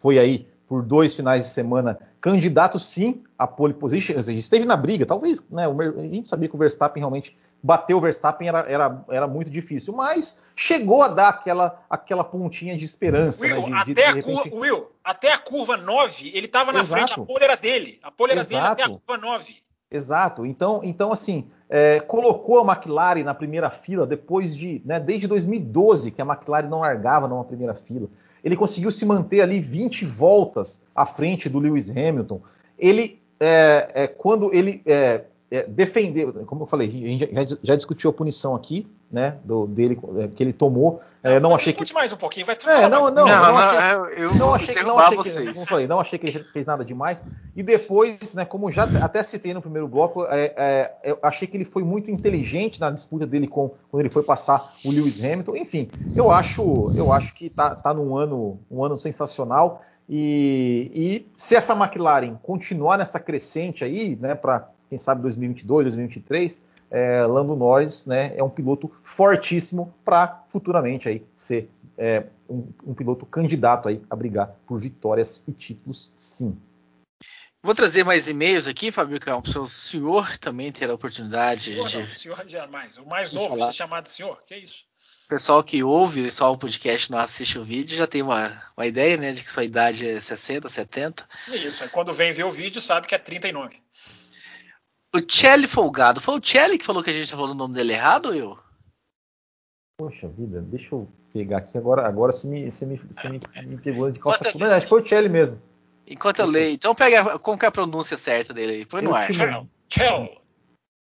[0.00, 4.66] foi aí por dois finais de semana candidato sim a pole position, ou seja, esteve
[4.66, 8.60] na briga, talvez, né, a gente sabia que o Verstappen realmente bater o Verstappen era,
[8.60, 13.46] era, era muito difícil, mas chegou a dar aquela, aquela pontinha de esperança.
[13.46, 14.50] Will, né, de, até, de, de a repente...
[14.50, 17.06] curva, Will, até a curva 9, ele estava na Exato.
[17.06, 18.60] frente, a pole era dele, a pole era Exato.
[18.60, 19.56] dele até a curva 9.
[19.90, 20.44] Exato.
[20.44, 26.10] Então, então assim, é, colocou a McLaren na primeira fila depois de, né, desde 2012
[26.10, 28.08] que a McLaren não largava numa primeira fila.
[28.44, 32.40] Ele conseguiu se manter ali 20 voltas à frente do Lewis Hamilton.
[32.78, 37.76] Ele, é, é, quando ele é, é, defender, como eu falei, a gente já, já,
[37.76, 41.00] discutiu a punição aqui, né, do, dele é, que ele tomou.
[41.22, 44.24] É, não, não achei que mais um pouquinho, vai é, não, não, não, não, achei,
[44.24, 44.34] eu
[44.84, 47.24] não achei, achei que, como falei, não achei que ele fez nada demais.
[47.56, 51.56] E depois, né, como já até citei no primeiro bloco, é, é, eu achei que
[51.56, 55.56] ele foi muito inteligente na disputa dele com quando ele foi passar o Lewis Hamilton.
[55.56, 59.82] Enfim, eu acho, eu acho que tá, tá num ano, um ano sensacional.
[60.08, 66.62] E, e se essa McLaren continuar nessa crescente aí, né, para quem sabe 2022, 2023,
[66.90, 72.94] é, Lando Norris né, é um piloto fortíssimo para futuramente aí ser é, um, um,
[72.94, 76.60] piloto candidato aí a brigar por vitórias e títulos, sim.
[77.62, 79.54] Vou trazer mais e-mails aqui, Fábio Campos.
[79.56, 81.98] O senhor também terá a oportunidade senhor, de.
[81.98, 82.96] Não, senhor jamais.
[82.96, 83.72] O mais novo falar.
[83.72, 84.40] ser chamado senhor.
[84.46, 84.84] Que é isso?
[85.26, 88.86] O pessoal que ouve só o podcast não assiste o vídeo já tem uma, uma
[88.86, 91.28] ideia, né, de que sua idade é 60, 70.
[91.48, 93.76] Isso, aí quando vem ver o vídeo sabe que é 39.
[95.14, 96.20] O Chelly Folgado.
[96.20, 98.34] Foi o Chelly que falou que a gente tá falando o nome dele errado ou
[98.34, 98.67] eu?
[100.00, 102.06] Poxa vida, deixa eu pegar aqui agora.
[102.06, 104.76] Agora você me, você me, você me, me pegou de calça curta.
[104.76, 105.60] Acho que foi o Chelly mesmo.
[106.06, 106.72] Enquanto eu leio.
[106.72, 108.86] Então pega como que é a pronúncia certa dele aí.
[108.86, 109.28] Põe no eu ar.
[109.88, 110.40] Chell.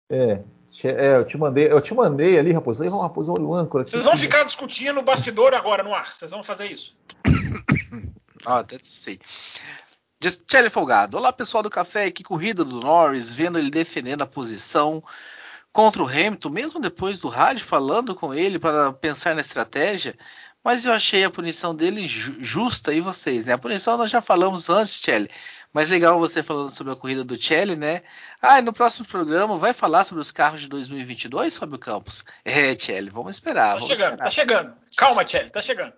[0.09, 0.41] É,
[0.85, 2.83] é, eu te mandei, eu te mandei ali, Raposo.
[2.83, 3.85] Aí, Raposo, olha o âncora.
[3.85, 6.07] Vocês vão ficar discutindo no bastidor agora no ar.
[6.07, 6.95] Vocês vão fazer isso.
[8.45, 9.19] ah, até sei.
[10.21, 11.17] Tchelle Folgado.
[11.17, 12.09] Olá, pessoal do café.
[12.11, 15.03] Que corrida do Norris, vendo ele defendendo a posição
[15.75, 20.15] contra o Hamilton, mesmo depois do rádio falando com ele para pensar na estratégia.
[20.63, 23.51] Mas eu achei a punição dele justa e vocês, né?
[23.51, 25.29] A punição nós já falamos antes, Tchelle.
[25.73, 28.03] Mas legal você falando sobre a corrida do Tchelle, né?
[28.41, 32.23] Ah, e no próximo programa vai falar sobre os carros de 2022, Fábio Campos?
[32.45, 33.73] É, Tchelle, vamos esperar.
[33.73, 34.23] Tá vamos chegando, esperar.
[34.23, 34.73] tá chegando.
[34.95, 35.93] Calma, Tchelle, tá chegando.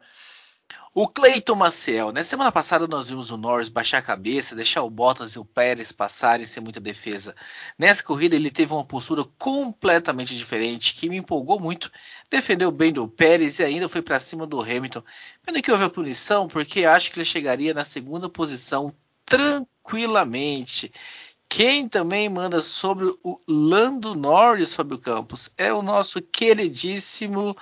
[0.94, 2.24] O Cleiton Maciel, né?
[2.24, 5.92] Semana passada nós vimos o Norris baixar a cabeça, deixar o Bottas e o Pérez
[5.92, 7.36] passarem sem muita defesa.
[7.78, 11.92] Nessa corrida ele teve uma postura completamente diferente, que me empolgou muito.
[12.32, 15.04] Defendeu bem do Pérez e ainda foi para cima do Hamilton.
[15.46, 18.92] Pena que houve a punição, porque acho que ele chegaria na segunda posição
[19.24, 20.92] tranquilamente.
[21.48, 27.56] Quem também manda sobre o Lando Norris, Fábio Campos, é o nosso queridíssimo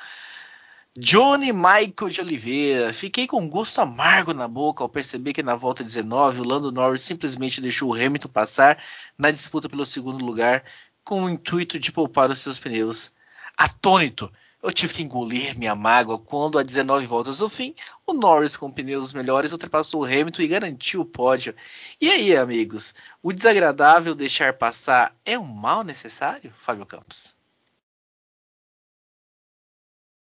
[0.98, 2.94] Johnny Michael de Oliveira.
[2.94, 7.02] Fiquei com gosto amargo na boca ao perceber que na volta 19 o Lando Norris
[7.02, 8.82] simplesmente deixou o Hamilton passar
[9.18, 10.64] na disputa pelo segundo lugar
[11.04, 13.12] com o intuito de poupar os seus pneus.
[13.58, 14.32] Atônito,
[14.64, 17.76] eu tive que engolir minha mágoa quando, a 19 voltas do fim,
[18.08, 21.54] o Norris com pneus melhores ultrapassou o Hamilton e garantiu o pódio.
[22.00, 27.35] E aí, amigos, o desagradável deixar passar é um mal necessário, Fábio Campos?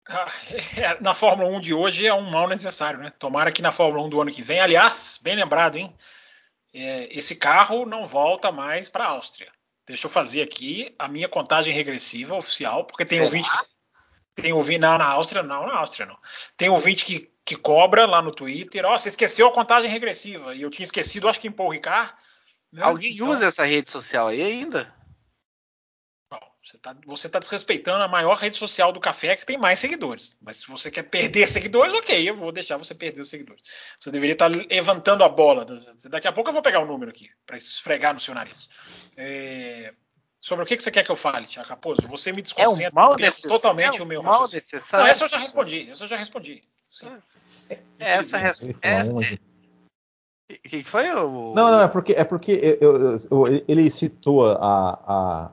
[1.00, 3.12] na Fórmula 1 de hoje é um mal necessário, né?
[3.18, 5.94] Tomara que na Fórmula 1 do ano que vem, aliás, bem lembrado, hein?
[6.72, 9.50] É, esse carro não volta mais para a Áustria.
[9.86, 13.26] Deixa eu fazer aqui a minha contagem regressiva oficial, porque tem Será?
[13.26, 16.18] ouvinte que, tem ouvinte não na Áustria, não na Áustria não.
[16.56, 20.54] Tem ouvinte que, que cobra lá no Twitter, ó, oh, você esqueceu a contagem regressiva
[20.54, 22.12] e eu tinha esquecido, acho que em Paul Ricard.
[22.72, 22.82] Né?
[22.82, 24.92] Alguém então, usa essa rede social aí ainda?
[26.66, 30.36] Você está você tá desrespeitando a maior rede social do café que tem mais seguidores.
[30.42, 33.62] Mas se você quer perder seguidores, ok, eu vou deixar você perder os seguidores.
[34.00, 35.64] Você deveria estar tá levantando a bola.
[36.10, 38.68] Daqui a pouco eu vou pegar o um número aqui para esfregar no seu nariz.
[39.16, 39.94] É,
[40.40, 42.02] sobre o que, que você quer que eu fale, Tiago Raposo?
[42.08, 43.42] Você me desconcentra é um mal necess...
[43.42, 45.04] totalmente é um o meu mal necessário.
[45.04, 45.88] Não, essa eu já respondi.
[45.88, 46.64] Essa eu já respondi.
[47.70, 49.38] É, essa resposta.
[50.48, 51.54] O que, que foi o.
[51.54, 55.50] Não, não, é porque, é porque eu, eu, eu, ele citou a, a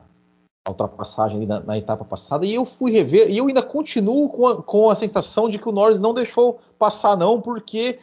[0.65, 4.47] a ultrapassagem na, na, etapa passada, e eu fui rever, e eu ainda continuo com
[4.47, 7.99] a, com a sensação de que o Norris não deixou passar, não, porque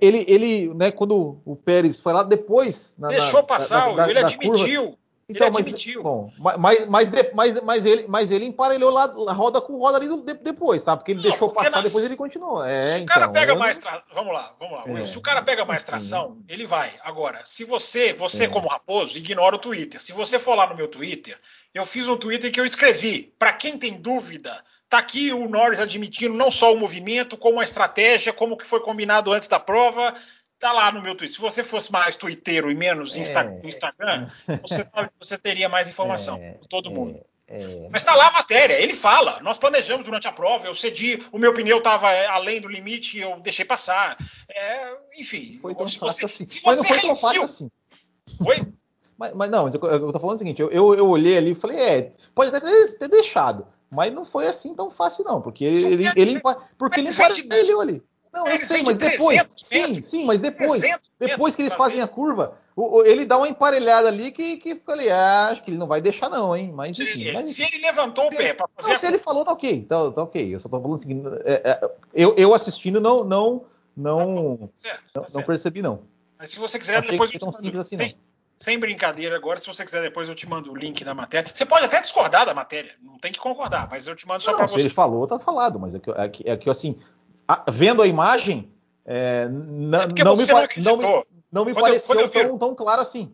[0.00, 2.94] ele, ele, né, quando o Pérez foi lá depois.
[2.96, 4.82] Na, Deixou na, passar, da, ele admitiu.
[4.82, 4.98] Curva,
[5.36, 6.02] então, ele admitiu.
[6.02, 10.08] Bom, mas, mas, mas, mas, ele, mas ele emparelhou lá, roda com roda ali
[10.42, 10.96] depois, tá?
[10.96, 11.90] Porque ele não, deixou porque passar, nas...
[11.90, 12.64] depois ele continuou.
[12.64, 14.14] É, se o cara então, pega mais tração.
[14.14, 15.00] Vamos lá, vamos lá.
[15.00, 16.44] É, se o cara pega mais tração, sim.
[16.48, 16.94] ele vai.
[17.02, 18.48] Agora, se você, você é.
[18.48, 20.00] como raposo, ignora o Twitter.
[20.00, 21.38] Se você for lá no meu Twitter,
[21.74, 23.32] eu fiz um Twitter que eu escrevi.
[23.38, 27.64] Para quem tem dúvida, tá aqui o Norris admitindo não só o movimento, como a
[27.64, 30.14] estratégia, como que foi combinado antes da prova
[30.62, 31.34] Tá lá no meu Twitter.
[31.34, 34.28] Se você fosse mais twitteiro e menos Insta é, Instagram,
[34.62, 34.86] você,
[35.18, 36.36] você, teria mais informação.
[36.36, 37.20] É, todo é, mundo.
[37.48, 39.40] É, Mas tá lá a matéria, ele fala.
[39.40, 43.18] Nós planejamos durante a prova, eu cedi, o meu pneu estava é, além do limite
[43.18, 44.16] eu deixei passar.
[44.48, 45.58] É, enfim.
[45.60, 46.46] Foi tão fácil assim.
[46.64, 47.68] Mas não foi tão fácil assim.
[48.46, 48.72] Oi?
[49.18, 51.50] Mas, mas, não, mas eu, eu tô falando o seguinte, eu, eu, eu olhei ali
[51.50, 55.42] e falei, é, pode até ter, ter, deixado, mas não foi assim tão fácil não,
[55.42, 56.42] porque ele, ele, ele
[56.78, 58.02] porque ele emparelhou ali.
[58.32, 59.40] Não, eu sei, mas depois.
[59.56, 60.82] Sim, sim, mas depois.
[61.18, 64.74] Depois que eles fazem a curva, o, o, ele dá uma emparelhada ali que, que
[64.76, 66.72] falei, ah, acho que ele não vai deixar, não, hein?
[66.74, 67.24] Mas enfim.
[67.24, 68.88] Se, mas, se ele levantou o pé para fazer.
[68.88, 69.82] Não, se ele falou, tá ok.
[69.82, 70.54] Tá, tá ok.
[70.54, 71.28] Eu só tô falando seguinte.
[71.44, 73.24] É, é, eu, eu assistindo não.
[73.24, 73.64] não
[73.96, 76.02] não, tá certo, tá não, não, percebi, não.
[76.38, 78.10] Mas se você quiser, depois eu tão simples assim, não.
[78.56, 81.50] Sem brincadeira agora, se você quiser, depois eu te mando o link da matéria.
[81.52, 84.54] Você pode até discordar da matéria, não tem que concordar, mas eu te mando só
[84.54, 84.74] para você.
[84.74, 86.96] Se ele falou, tá falado, mas é que, é que, é que assim,
[87.46, 88.72] a, vendo a imagem,
[89.04, 90.22] é, é não, não, me,
[90.84, 93.32] não, não, não, me, pareceu eu, tão, tão claro assim.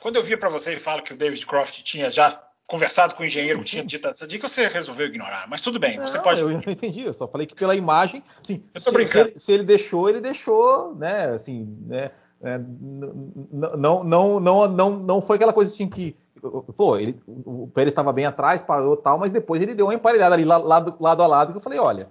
[0.00, 3.22] Quando eu vi para você e falo que o David Croft tinha já conversado com
[3.22, 5.46] o engenheiro que tinha dito essa dica, você resolveu ignorar.
[5.48, 6.40] Mas tudo bem, você pode.
[6.40, 9.64] Eu não entendi, eu só falei que pela imagem, assim, se, se, ele, se, ele,
[9.64, 11.26] deixou, ele deixou, né?
[11.26, 12.10] Assim, né?
[12.42, 12.58] É,
[13.52, 16.16] não, não, não, não, não foi aquela coisa assim que.
[16.76, 20.34] Pô, ele, o Pérez estava bem atrás, parou tal, mas depois ele deu uma emparelhada
[20.34, 22.10] ali lado, lado a lado que eu falei, olha,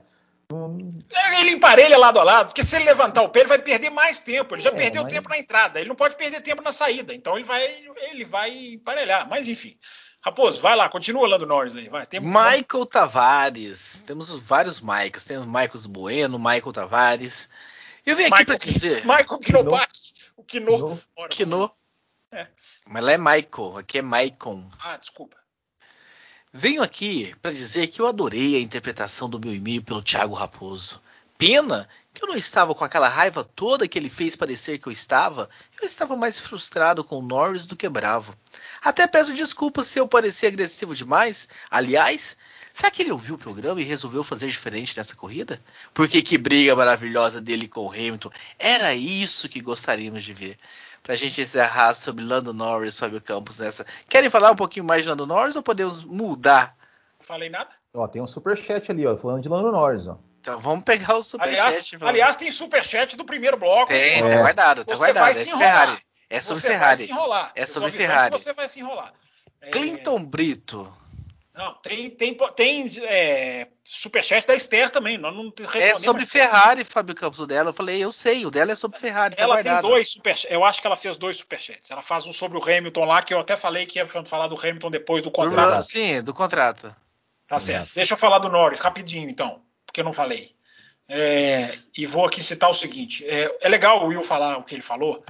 [1.40, 4.20] ele emparelha lado a lado, porque se ele levantar o pé, ele vai perder mais
[4.20, 4.56] tempo.
[4.56, 5.14] Ele já é, perdeu mas...
[5.14, 7.14] tempo na entrada, ele não pode perder tempo na saída.
[7.14, 7.66] Então ele vai,
[8.12, 9.28] ele vai emparelhar.
[9.30, 9.78] Mas enfim.
[10.22, 12.06] Raposo, vai lá, continua Lando Norris aí, vai.
[12.06, 12.20] Tem...
[12.20, 14.02] Michael Tavares.
[14.06, 15.26] Temos vários Michaels.
[15.26, 17.50] Temos Michael Bueno, Michael Tavares.
[18.06, 19.06] Eu vim aqui para dizer.
[19.06, 19.94] Michael Kinopak.
[20.36, 21.00] O Kino.
[21.30, 21.72] Kino.
[22.32, 22.48] É.
[22.88, 24.70] Mas lá é Michael, aqui é Maicon.
[24.82, 25.38] Ah, desculpa.
[26.56, 31.02] Venho aqui para dizer que eu adorei a interpretação do meu e-mail pelo Thiago Raposo.
[31.36, 34.92] Pena que eu não estava com aquela raiva toda que ele fez parecer que eu
[34.92, 35.50] estava.
[35.82, 38.36] Eu estava mais frustrado com o Norris do que bravo.
[38.84, 41.48] Até peço desculpas se eu parecia agressivo demais.
[41.72, 42.38] Aliás,
[42.74, 45.62] será que ele ouviu o programa e resolveu fazer diferente nessa corrida?
[45.94, 48.32] Porque que briga maravilhosa dele com o Hamilton.
[48.60, 50.58] Era isso que gostaríamos de ver
[51.04, 53.86] pra gente encerrar sobre Lando Norris, Fábio Campos nessa.
[54.10, 56.76] Querem falar um pouquinho mais de Lando Norris ou podemos mudar?
[57.20, 57.70] Não falei nada?
[57.94, 60.18] Ó, tem um superchat ali, ó, falando de Lando Norris, ó.
[60.42, 61.62] Então vamos pegar o superchat.
[61.62, 63.88] Aliás, aliás, tem superchat do primeiro bloco.
[63.88, 65.24] Tem, tá guardado, tá guardado.
[65.24, 66.04] Vai é se Ferrari.
[66.30, 66.98] É sobre você Ferrari.
[66.98, 67.52] Vai se enrolar.
[67.56, 68.32] É sobre Ferrari.
[68.32, 69.14] Você vai se enrolar.
[69.72, 70.24] Clinton é...
[70.24, 70.94] Brito.
[71.54, 75.20] Não, tem, tem, tem é, superchat da Esther também.
[75.20, 77.70] Nós não é sobre Ferrari, Fábio Campos, o dela.
[77.70, 79.36] Eu falei, eu sei, o dela é sobre Ferrari.
[79.36, 80.52] Tá ela tá tem dois superchats.
[80.52, 81.92] Eu acho que ela fez dois superchats.
[81.92, 84.60] Ela faz um sobre o Hamilton lá, que eu até falei que ia falar do
[84.60, 85.84] Hamilton depois do contrato.
[85.84, 86.96] Sim, do contrato.
[87.48, 87.92] Tá certo.
[87.94, 90.56] Deixa eu falar do Norris, rapidinho então, porque eu não falei.
[91.08, 94.74] É, e vou aqui citar o seguinte: é, é, legal o Will falar o que
[94.74, 95.24] ele falou.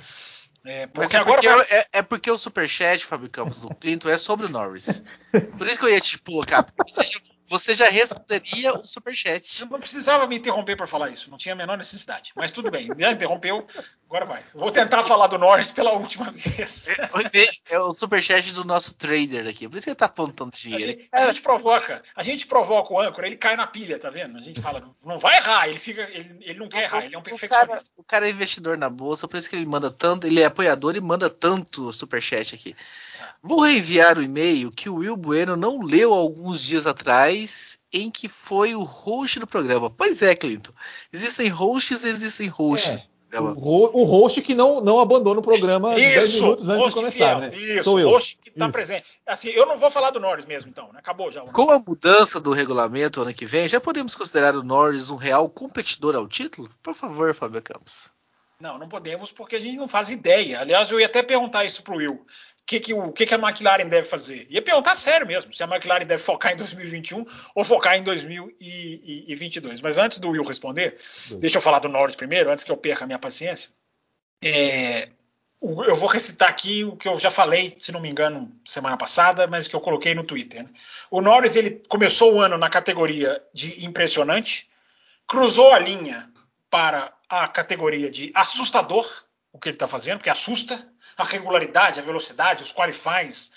[0.66, 1.66] É, porque, é agora porque vai...
[1.70, 5.04] é, é, porque o superchat, Fábio Campos, do Clinton é sobre o Norris.
[5.58, 6.66] Por isso que eu ia te colocar.
[6.88, 7.20] Você já,
[7.54, 9.62] você já responderia o superchat.
[9.62, 12.34] Eu não precisava me interromper para falar isso, não tinha a menor necessidade.
[12.36, 13.68] Mas tudo bem, já interrompeu,
[14.08, 14.42] agora vai.
[14.56, 16.88] Vou tentar falar do Norris pela última vez.
[16.90, 20.84] É, é o superchat do nosso trader aqui, por isso que ele tá apontando dinheiro.
[20.84, 24.10] A gente, a gente provoca, a gente provoca o âncora, ele cai na pilha, tá
[24.10, 24.36] vendo?
[24.36, 27.20] A gente fala, não vai errar, ele fica, ele, ele não quer errar, ele é
[27.20, 27.66] um perfeccionista.
[27.66, 30.42] O cara, o cara é investidor na bolsa, por isso que ele manda tanto, ele
[30.42, 32.76] é apoiador e manda tanto superchat aqui.
[33.46, 37.43] Vou reenviar o e-mail que o Will Bueno não leu alguns dias atrás,
[37.92, 39.90] em que foi o host do programa.
[39.90, 40.74] Pois é, Clinton.
[41.12, 42.98] Existem hosts e existem hosts.
[42.98, 43.14] É.
[43.40, 47.40] O, o host que não, não abandona o programa isso, 10 minutos antes de começar,
[47.40, 47.56] fiel, né?
[47.56, 48.10] Isso, Sou eu.
[48.10, 49.08] host que está presente.
[49.26, 50.86] Assim, eu não vou falar do Norris mesmo, então.
[50.94, 51.00] Né?
[51.00, 51.42] Acabou já.
[51.42, 55.50] Com a mudança do regulamento ano que vem, já podemos considerar o Norris um real
[55.50, 56.70] competidor ao título?
[56.84, 58.13] Por favor, Fábio Campos.
[58.64, 60.62] Não, não podemos porque a gente não faz ideia.
[60.62, 62.26] Aliás, eu ia até perguntar isso para o Will
[62.66, 64.48] que, que, o que, que a McLaren deve fazer.
[64.50, 69.82] Ia perguntar sério mesmo, se a McLaren deve focar em 2021 ou focar em 2022.
[69.82, 70.98] Mas antes do Will responder,
[71.42, 73.70] deixa eu falar do Norris primeiro, antes que eu perca a minha paciência.
[74.42, 75.10] É,
[75.62, 79.46] eu vou recitar aqui o que eu já falei, se não me engano, semana passada,
[79.46, 80.64] mas que eu coloquei no Twitter.
[80.64, 80.70] Né?
[81.12, 84.70] O Norris ele começou o ano na categoria de impressionante,
[85.28, 86.32] cruzou a linha
[86.70, 89.10] para a categoria de assustador,
[89.52, 93.52] o que ele está fazendo, porque assusta, a regularidade, a velocidade, os qualifies.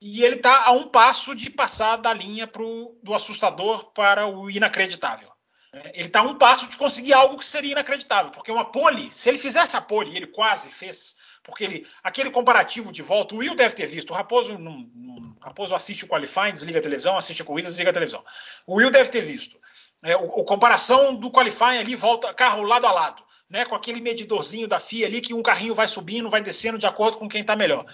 [0.00, 4.48] E ele está a um passo de passar da linha pro, do assustador para o
[4.48, 5.32] inacreditável.
[5.72, 9.10] É, ele está a um passo de conseguir algo que seria inacreditável, porque uma pole,
[9.10, 13.38] se ele fizesse a pole, ele quase fez, porque ele, aquele comparativo de volta, o
[13.38, 17.16] Will deve ter visto, o Raposo, não, não, Raposo assiste o qualifying, desliga a televisão,
[17.16, 18.24] assiste a corrida, desliga a televisão.
[18.66, 19.58] O Will deve ter visto.
[20.02, 24.00] É, o, o, comparação do qualifying ali, volta carro lado a lado, né, com aquele
[24.00, 27.42] medidorzinho da FIA ali, que um carrinho vai subindo, vai descendo de acordo com quem
[27.42, 27.86] está melhor.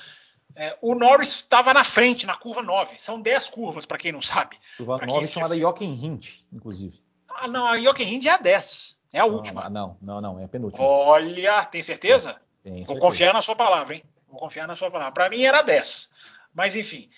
[0.56, 2.98] É, o Norris estava na frente, na curva 9.
[2.98, 4.56] São 10 curvas, para quem não sabe.
[4.76, 7.00] Curva 9 chamada Jochen Hint, inclusive.
[7.28, 8.96] Ah, não, a Jochen é a 10.
[9.12, 9.70] É a não, última.
[9.70, 10.84] Não, não, não, é a penúltima.
[10.84, 12.40] Olha, tem certeza?
[12.62, 13.00] Tem Vou certeza.
[13.00, 14.04] confiar na sua palavra, hein?
[14.26, 15.12] Vou confiar na sua palavra.
[15.12, 16.10] Para mim era 10.
[16.54, 17.08] Mas enfim,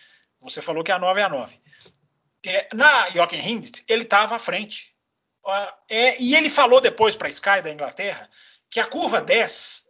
[0.40, 1.60] você falou que a 9 é a 9.
[2.44, 4.94] É, na Jochen Hindt, ele estava à frente.
[5.88, 8.28] É, e ele falou depois para a Sky da Inglaterra
[8.68, 9.84] que a curva 10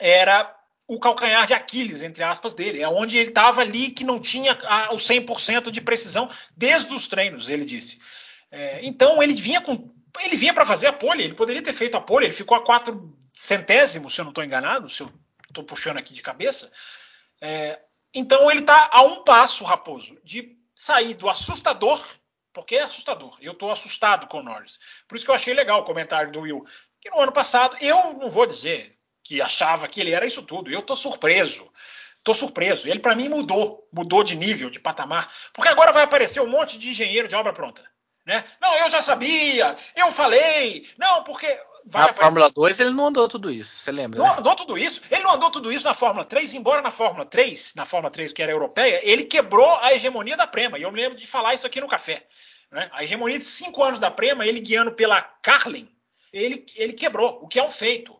[0.00, 0.56] era
[0.86, 2.82] o calcanhar de Aquiles, entre aspas, dele.
[2.82, 7.06] É onde ele estava ali que não tinha a, o 100% de precisão desde os
[7.06, 8.00] treinos, ele disse.
[8.50, 9.88] É, então ele vinha com.
[10.18, 12.64] Ele vinha para fazer a pole, ele poderia ter feito a pole, ele ficou a
[12.64, 15.12] quatro centésimos, se eu não estou enganado, se eu
[15.48, 16.72] estou puxando aqui de cabeça.
[17.40, 17.78] É,
[18.12, 22.02] então ele está a um passo, Raposo, de sair do assustador,
[22.54, 23.36] porque é assustador.
[23.38, 24.78] Eu estou assustado com o Norris.
[25.06, 26.64] Por isso que eu achei legal o comentário do Will.
[26.98, 28.90] Que no ano passado, eu não vou dizer
[29.22, 30.70] que achava que ele era isso tudo.
[30.70, 31.70] Eu estou surpreso.
[32.16, 32.88] Estou surpreso.
[32.88, 33.86] Ele, para mim, mudou.
[33.92, 35.30] Mudou de nível, de patamar.
[35.52, 37.84] Porque agora vai aparecer um monte de engenheiro de obra pronta.
[38.24, 38.42] Né?
[38.58, 41.46] Não, eu já sabia, eu falei, não, porque.
[41.86, 42.12] Vai na.
[42.12, 44.18] Fórmula 2 ele não andou tudo isso, você lembra?
[44.18, 44.38] Não né?
[44.38, 45.00] andou tudo isso.
[45.10, 48.32] Ele não andou tudo isso na Fórmula 3, embora na Fórmula 3, na Fórmula 3
[48.32, 50.78] que era europeia, ele quebrou a hegemonia da Prema.
[50.78, 52.26] E eu me lembro de falar isso aqui no café.
[52.70, 52.88] Né?
[52.92, 55.88] A hegemonia de cinco anos da Prema, ele guiando pela Carlin,
[56.32, 58.16] ele, ele quebrou, o que é um feito.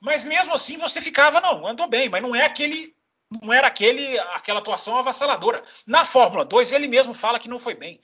[0.00, 2.94] Mas mesmo assim você ficava, não, andou bem, mas não é aquele.
[3.40, 5.62] Não era aquele, aquela atuação avassaladora.
[5.86, 7.98] Na Fórmula 2, ele mesmo fala que não foi bem.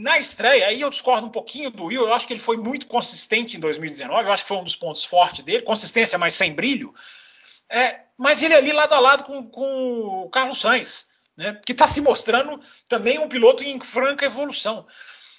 [0.00, 2.86] Na estreia, aí eu discordo um pouquinho do Will, eu acho que ele foi muito
[2.86, 6.54] consistente em 2019, eu acho que foi um dos pontos fortes dele, consistência, mas sem
[6.54, 6.94] brilho.
[7.68, 11.86] É, mas ele ali lado a lado com, com o Carlos Sainz, né, que está
[11.86, 14.86] se mostrando também um piloto em franca evolução.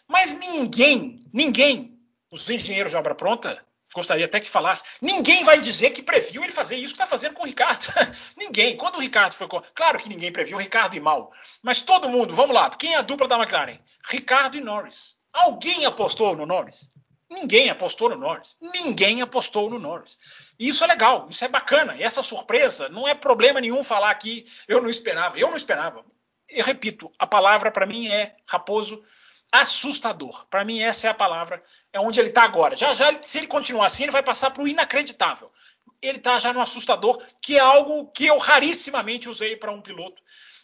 [0.07, 1.97] Mas ninguém, ninguém,
[2.29, 6.51] os engenheiros de obra pronta, gostaria até que falasse, ninguém vai dizer que previu ele
[6.51, 7.85] fazer isso que está fazendo com o Ricardo.
[8.37, 8.77] ninguém.
[8.77, 9.47] Quando o Ricardo foi.
[9.75, 11.31] Claro que ninguém previu o Ricardo e mal.
[11.61, 13.79] Mas todo mundo, vamos lá, quem é a dupla da McLaren?
[14.09, 15.15] Ricardo e Norris.
[15.33, 16.89] Alguém apostou no Norris?
[17.29, 18.57] Ninguém apostou no Norris.
[18.61, 20.17] Ninguém apostou no Norris.
[20.59, 21.95] E isso é legal, isso é bacana.
[21.95, 25.39] E essa surpresa não é problema nenhum falar que eu não esperava.
[25.39, 26.03] Eu não esperava.
[26.49, 29.01] Eu repito, a palavra para mim é Raposo
[29.51, 30.45] assustador.
[30.47, 31.61] Para mim, essa é a palavra.
[31.91, 32.75] É onde ele está agora.
[32.75, 35.51] Já já, se ele continuar assim, ele vai passar para o inacreditável.
[36.01, 40.21] Ele está já no assustador, que é algo que eu rarissimamente usei para um piloto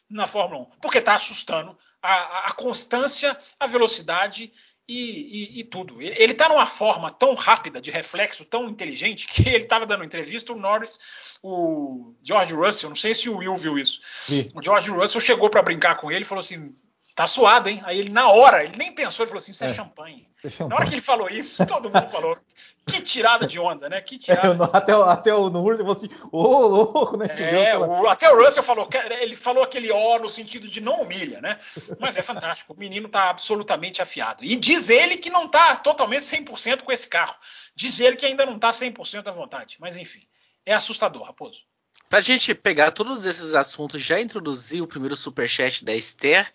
[0.09, 4.53] na Fórmula 1, porque está assustando a, a, a, constância, a velocidade
[4.87, 6.01] e, e, e tudo.
[6.01, 10.53] Ele está numa forma tão rápida, de reflexo, tão inteligente, que ele estava dando entrevista,
[10.53, 10.97] o Norris,
[11.43, 13.99] o George Russell, não sei se o Will viu isso.
[14.25, 14.49] Sim.
[14.55, 16.73] O George Russell chegou para brincar com ele e falou assim:
[17.17, 17.81] tá suado, hein?
[17.83, 20.29] Aí ele, na hora, ele nem pensou, ele falou assim: isso é, é champanhe.
[20.43, 20.69] É champanhe.
[20.69, 22.37] Na hora que ele falou isso, todo mundo falou:
[22.85, 23.99] que tirada de onda, né?
[24.01, 24.65] Que tirada.
[24.65, 27.25] É, até, até o Norris falou assim: ô, oh, louco, né?
[27.27, 27.87] É, aquela...
[27.87, 28.87] o, até o Russell falou,
[29.19, 31.59] ele falou aquele ó no sentido de não humilha, né?
[31.99, 34.45] Mas é fantástico, o menino tá absolutamente afiado.
[34.45, 37.35] E diz ele que não tá totalmente 100% com esse carro.
[37.75, 39.77] Diz ele que ainda não tá 100% à vontade.
[39.79, 40.21] Mas enfim,
[40.63, 41.61] é assustador, Raposo.
[42.07, 46.47] Pra gente pegar todos esses assuntos, já introduzir o primeiro superchat da Esther.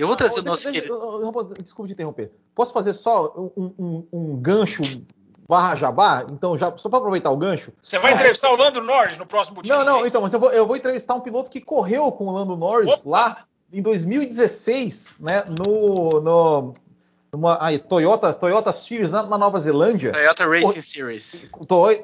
[0.00, 2.32] Eu vou trazer ah, o nosso deixa, deixa, Desculpa te interromper.
[2.54, 4.82] Posso fazer só um, um, um gancho
[5.46, 6.24] barra jabá?
[6.30, 7.70] Então, já, só para aproveitar o gancho.
[7.82, 9.76] Você vai entrevistar o Lando Norris no próximo dia?
[9.76, 12.32] Não, não, então, mas eu vou, eu vou entrevistar um piloto que correu com o
[12.32, 13.10] Lando Norris Opa.
[13.10, 15.44] lá em 2016, né?
[15.44, 16.20] No.
[16.20, 16.72] no
[17.32, 20.12] numa ai, Toyota, Toyota Series na, na, Nova Zelândia.
[20.12, 21.50] Toyota Racing Series.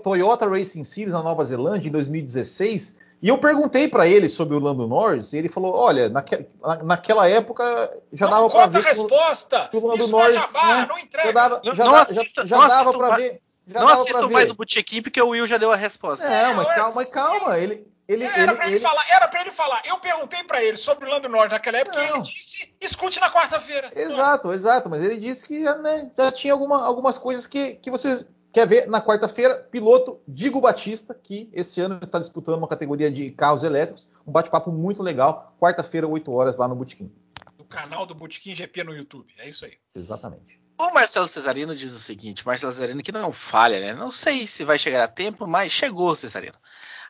[0.03, 2.99] Toyota Racing Series na Nova Zelândia em 2016.
[3.22, 6.47] E eu perguntei para ele sobre o Lando Norris e ele falou: olha, naque,
[6.85, 7.64] naquela época
[8.12, 8.79] já não dava para ver.
[8.79, 9.68] a resposta!
[9.70, 10.37] Que o Lando Norris.
[10.37, 11.29] É jabá, né, não entrega.
[11.29, 13.41] Já dava, já, não assista, já, já não dava para ver.
[13.66, 16.24] Já não assistam mais o Botequim porque o Will já deu a resposta.
[16.24, 17.59] É, mas calma, mas calma.
[17.59, 19.82] Ele, ele, era para ele, ele, falar, era para ele falar.
[19.84, 23.30] Eu perguntei para ele sobre o Lando Norris naquela época e ele disse: escute na
[23.30, 23.90] quarta-feira.
[23.94, 24.88] Exato, exato.
[24.88, 28.66] Mas ele disse que já, né, já tinha alguma, algumas coisas que, que você quer
[28.66, 29.57] ver na quarta-feira.
[29.57, 34.09] Piloto Digo Batista, que esse ano está disputando uma categoria de carros elétricos.
[34.24, 35.54] Um bate-papo muito legal.
[35.61, 37.12] Quarta-feira, 8 horas, lá no Botequim.
[37.59, 39.32] No canal do Botequim GP no YouTube.
[39.36, 39.78] É isso aí.
[39.94, 40.61] Exatamente.
[40.78, 43.94] O Marcelo Cesarino diz o seguinte: Marcelo Cesarino que não falha, né?
[43.94, 46.57] Não sei se vai chegar a tempo, mas chegou, Cesarino.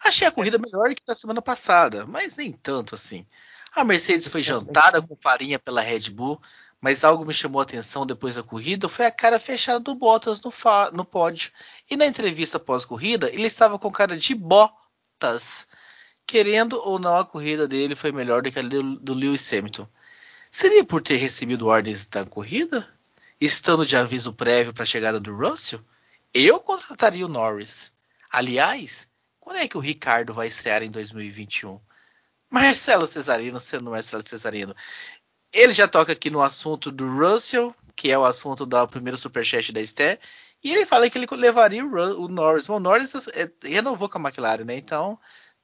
[0.03, 3.27] Achei a corrida melhor que da semana passada, mas nem tanto assim.
[3.73, 6.41] A Mercedes foi jantada com farinha pela Red Bull,
[6.81, 10.41] mas algo me chamou a atenção depois da corrida foi a cara fechada do Bottas
[10.41, 10.53] no,
[10.93, 11.51] no pódio.
[11.91, 15.69] E na entrevista pós-corrida, ele estava com cara de Bottas.
[16.27, 19.87] Querendo ou não, a corrida dele foi melhor do que a do Lewis Hamilton.
[20.51, 22.89] Seria por ter recebido ordens da corrida?
[23.41, 25.81] Estando de aviso prévio para a chegada do Russell?
[26.33, 27.93] Eu contrataria o Norris.
[28.31, 29.09] Aliás,
[29.47, 31.81] quando é que o Ricardo vai estrear em 2021?
[32.51, 34.75] Marcelo Cesarino sendo Marcelo Cesarino.
[35.55, 39.73] Ele já toca aqui no assunto do Russell, que é o assunto do primeiro superchat
[39.73, 40.19] da Esther,
[40.65, 42.67] e ele fala que ele levaria o, Norris.
[42.67, 44.77] Bom, o Norris é, renovou com a McLaren, né?
[44.77, 45.17] Então,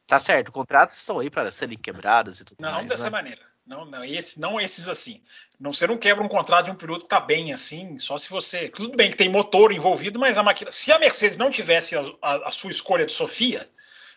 [0.07, 2.83] tá certo, contratos estão aí para serem quebrados e tudo não, mais.
[2.83, 3.11] Não dessa né?
[3.11, 3.43] maneira.
[3.67, 5.23] Não, não, esse, não esses assim.
[5.59, 8.29] Não, você não quebra um contrato de um piloto que tá bem assim, só se
[8.29, 8.69] você.
[8.69, 10.71] Tudo bem que tem motor envolvido, mas a máquina.
[10.71, 13.69] Se a Mercedes não tivesse a, a, a sua escolha de Sofia,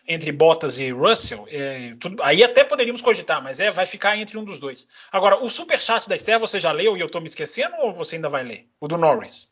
[0.08, 4.38] entre Bottas e Russell, é, tudo, aí até poderíamos cogitar, mas é, vai ficar entre
[4.38, 4.86] um dos dois.
[5.10, 8.16] Agora, o superchat da Esther você já leu e eu estou me esquecendo ou você
[8.16, 8.68] ainda vai ler?
[8.80, 9.48] O do Norris.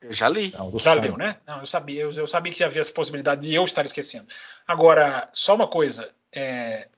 [0.00, 0.52] Eu já li.
[0.56, 1.36] Não, já leu, né?
[1.46, 4.26] Não, eu sabia, eu, eu, sabia que havia essa possibilidade de eu estar esquecendo.
[4.66, 6.10] Agora, só uma coisa.
[6.32, 6.88] É,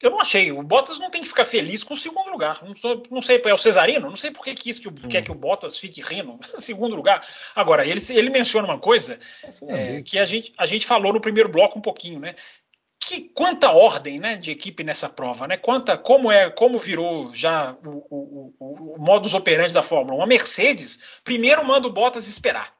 [0.00, 0.52] eu não achei.
[0.52, 2.62] O Bottas não tem que ficar feliz com o segundo lugar.
[2.64, 4.08] Não, sou, não sei, é o Cesarino?
[4.08, 7.26] Não sei por que quis que, quer que o Bottas fique rindo segundo lugar.
[7.54, 9.18] Agora, ele, ele menciona uma coisa
[9.66, 12.36] é, é que a gente, a gente falou no primeiro bloco um pouquinho, né?
[13.00, 15.56] Que quanta ordem né, de equipe nessa prova, né?
[15.56, 20.22] Quanta, como é, como virou já o, o, o, o modus operandi da Fórmula 1.
[20.22, 22.72] A Mercedes primeiro manda o Bottas esperar.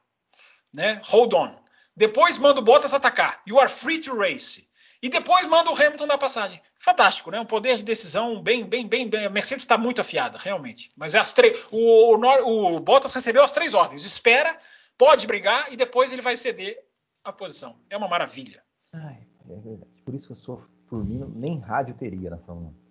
[0.72, 1.00] Né?
[1.04, 1.56] Hold on.
[1.96, 3.42] Depois manda o Bottas atacar.
[3.44, 4.67] You are free to race.
[5.00, 6.60] E depois manda o Hamilton dar passagem.
[6.78, 7.40] Fantástico, né?
[7.40, 9.26] Um poder de decisão bem, bem, bem, bem.
[9.26, 10.90] A Mercedes está muito afiada, realmente.
[10.96, 11.66] Mas é as três.
[11.70, 14.04] O, o, o, Bottas recebeu as três ordens.
[14.04, 14.58] Espera,
[14.96, 16.78] pode brigar e depois ele vai ceder
[17.22, 17.78] a posição.
[17.88, 18.62] É uma maravilha.
[18.92, 20.02] Ai, é verdade.
[20.04, 22.88] Por isso que eu sou por mim, nem rádio teria na Fórmula 1.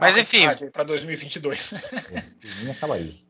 [0.00, 0.46] Mas enfim.
[0.72, 1.72] Para 2022.
[1.72, 3.27] É, por mim acaba aí.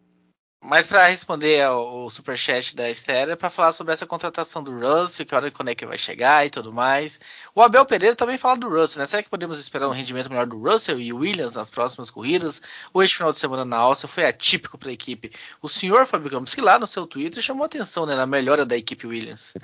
[0.61, 5.35] Mas para responder ao, superchat da Esther, para falar sobre essa contratação do Russell, que
[5.35, 7.21] hora quando é que vai chegar e tudo mais.
[7.55, 9.07] O Abel Pereira também fala do Russell, né?
[9.07, 12.61] Será que podemos esperar um rendimento melhor do Russell e Williams nas próximas corridas?
[12.97, 15.31] Este final de semana na Áustria foi atípico para a equipe?
[15.63, 18.77] O senhor Fábio Campos, que lá no seu Twitter chamou atenção né, na melhora da
[18.77, 19.55] equipe Williams.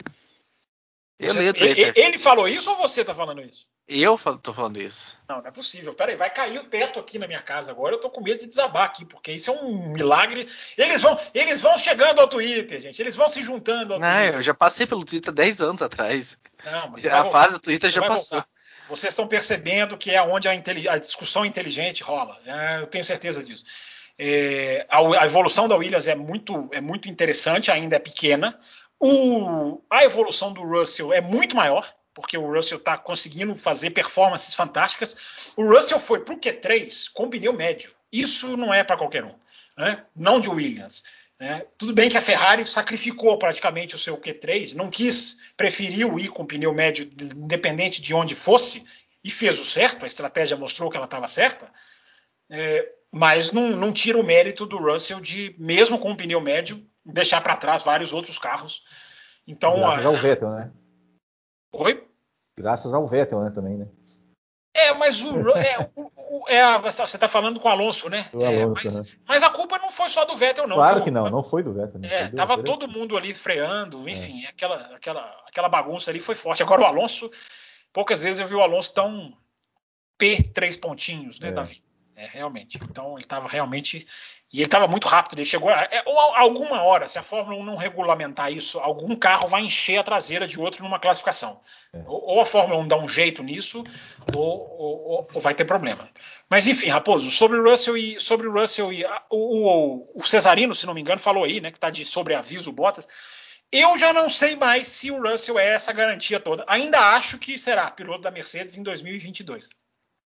[1.19, 1.93] Eu leio o Twitter.
[1.97, 3.67] Ele falou isso ou você está falando isso?
[3.87, 5.19] Eu tô falando isso.
[5.29, 5.93] Não, não é possível.
[5.93, 7.95] Peraí, vai cair o teto aqui na minha casa agora.
[7.95, 10.49] Eu tô com medo de desabar aqui, porque isso é um milagre.
[10.77, 13.01] Eles vão, eles vão chegando ao Twitter, gente.
[13.01, 14.35] Eles vão se juntando ao não, Twitter.
[14.37, 16.39] eu já passei pelo Twitter 10 anos atrás.
[16.65, 18.39] Não, mas a fase do Twitter já passou.
[18.39, 18.49] Voltar.
[18.89, 22.39] Vocês estão percebendo que é onde a, a discussão inteligente rola.
[22.47, 23.65] É, eu tenho certeza disso.
[24.19, 28.59] É, a, a, evolução da Williams é muito, é muito interessante, ainda é pequena.
[28.99, 34.55] O, a evolução do Russell é muito maior porque o Russell está conseguindo fazer performances
[34.55, 35.17] fantásticas.
[35.57, 37.93] O Russell foi para o Q3 com pneu médio.
[38.13, 39.35] Isso não é para qualquer um,
[39.77, 40.05] né?
[40.15, 41.03] não de Williams.
[41.39, 41.67] Né?
[41.77, 46.47] Tudo bem que a Ferrari sacrificou praticamente o seu Q3, não quis, preferiu ir com
[46.47, 48.87] pneu médio, independente de onde fosse,
[49.23, 51.69] e fez o certo, a estratégia mostrou que ela estava certa,
[52.49, 56.87] é, mas não, não, tira o mérito do Russell de, mesmo com o pneu médio,
[57.05, 58.85] deixar para trás vários outros carros.
[59.47, 60.71] Então, Graças a, ao Vettel, né?
[61.75, 62.07] Oi?
[62.57, 63.89] Graças ao Vettel, né, também, né?
[64.77, 68.27] É, mas o, é, o, o é, você está falando com o Alonso, né?
[68.33, 69.17] O Alonso, é, mas, né?
[69.27, 70.77] mas, a culpa não foi só do Vettel, não.
[70.77, 72.01] Claro que não, não foi do Vettel.
[72.01, 72.09] Né?
[72.11, 74.49] É, tava todo mundo ali freando, enfim, é.
[74.49, 76.63] aquela, aquela, aquela bagunça ali foi forte.
[76.63, 77.31] Agora o Alonso,
[77.93, 79.33] poucas vezes eu vi o Alonso tão
[80.19, 81.53] P três pontinhos, né, é.
[81.53, 81.83] Davi?
[82.17, 82.79] É, realmente.
[82.83, 84.07] Então ele estava realmente.
[84.53, 85.39] E ele estava muito rápido.
[85.39, 85.69] Ele chegou.
[85.71, 89.99] É, ou alguma hora, se a Fórmula 1 não regulamentar isso, algum carro vai encher
[89.99, 91.61] a traseira de outro numa classificação.
[91.93, 91.99] É.
[92.07, 93.83] Ou, ou, a Fórmula 1 dá um jeito nisso,
[94.35, 96.09] ou, ou, ou, vai ter problema.
[96.49, 98.21] Mas enfim, Raposo, sobre o Russell e.
[98.21, 99.05] Sobre o Russell e.
[99.29, 101.71] O, o, Cesarino, se não me engano, falou aí, né?
[101.73, 103.09] Que está de sobreaviso Bottas.
[103.73, 106.65] Eu já não sei mais se o Russell é essa garantia toda.
[106.69, 109.69] Ainda acho que será piloto da Mercedes em 2022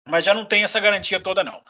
[0.08, 1.62] mas já não tem essa garantia toda, não.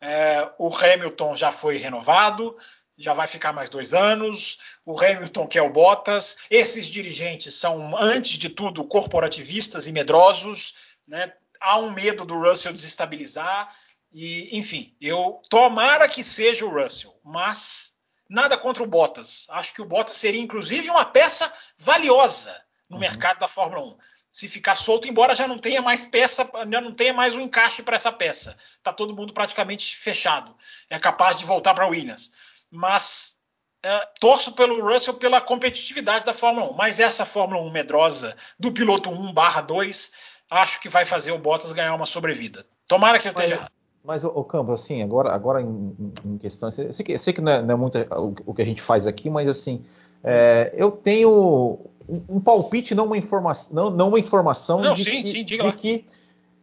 [0.00, 2.56] É, o Hamilton já foi renovado,
[2.98, 4.58] já vai ficar mais dois anos.
[4.84, 6.36] O Hamilton quer o Bottas.
[6.50, 10.74] Esses dirigentes são, antes de tudo, corporativistas e medrosos.
[11.06, 11.32] Né?
[11.60, 13.74] Há um medo do Russell desestabilizar.
[14.12, 17.94] E, enfim, eu tomara que seja o Russell, mas
[18.28, 19.46] nada contra o Bottas.
[19.50, 22.54] Acho que o Bottas seria, inclusive, uma peça valiosa
[22.88, 23.00] no uhum.
[23.00, 23.96] mercado da Fórmula 1
[24.32, 27.82] se ficar solto, embora já não tenha mais peça, já não tenha mais um encaixe
[27.82, 28.56] para essa peça.
[28.78, 30.56] Está todo mundo praticamente fechado.
[30.88, 32.30] É capaz de voltar para Williams.
[32.70, 33.36] Mas
[33.82, 38.72] é, torço pelo Russell pela competitividade da Fórmula 1, mas essa Fórmula 1 medrosa do
[38.72, 40.10] piloto 1/2
[40.50, 42.64] acho que vai fazer o Bottas ganhar uma sobrevida.
[42.88, 43.72] Tomara que eu esteja errado.
[44.04, 47.62] Mas, o Campos, assim, agora, agora em, em questão, sei que, sei que não é,
[47.62, 49.84] não é muito o, o, que a gente faz aqui, mas assim,
[50.24, 51.78] é, eu tenho
[52.08, 55.44] um, um, palpite, não uma informação, não, não uma informação não, de, sim, que, sim,
[55.44, 56.04] de, que,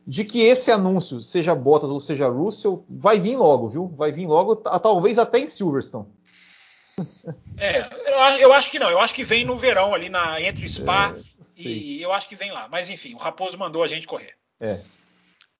[0.06, 3.88] de que esse anúncio, seja Bottas ou seja Russell, vai vir logo, viu?
[3.96, 6.08] Vai vir logo, talvez até em Silverstone.
[7.62, 7.90] É,
[8.42, 8.90] eu acho que não.
[8.90, 12.36] Eu acho que vem no verão ali na entre Spa é, e eu acho que
[12.36, 12.70] vem lá.
[12.70, 14.34] Mas enfim, o Raposo mandou a gente correr.
[14.62, 14.80] É.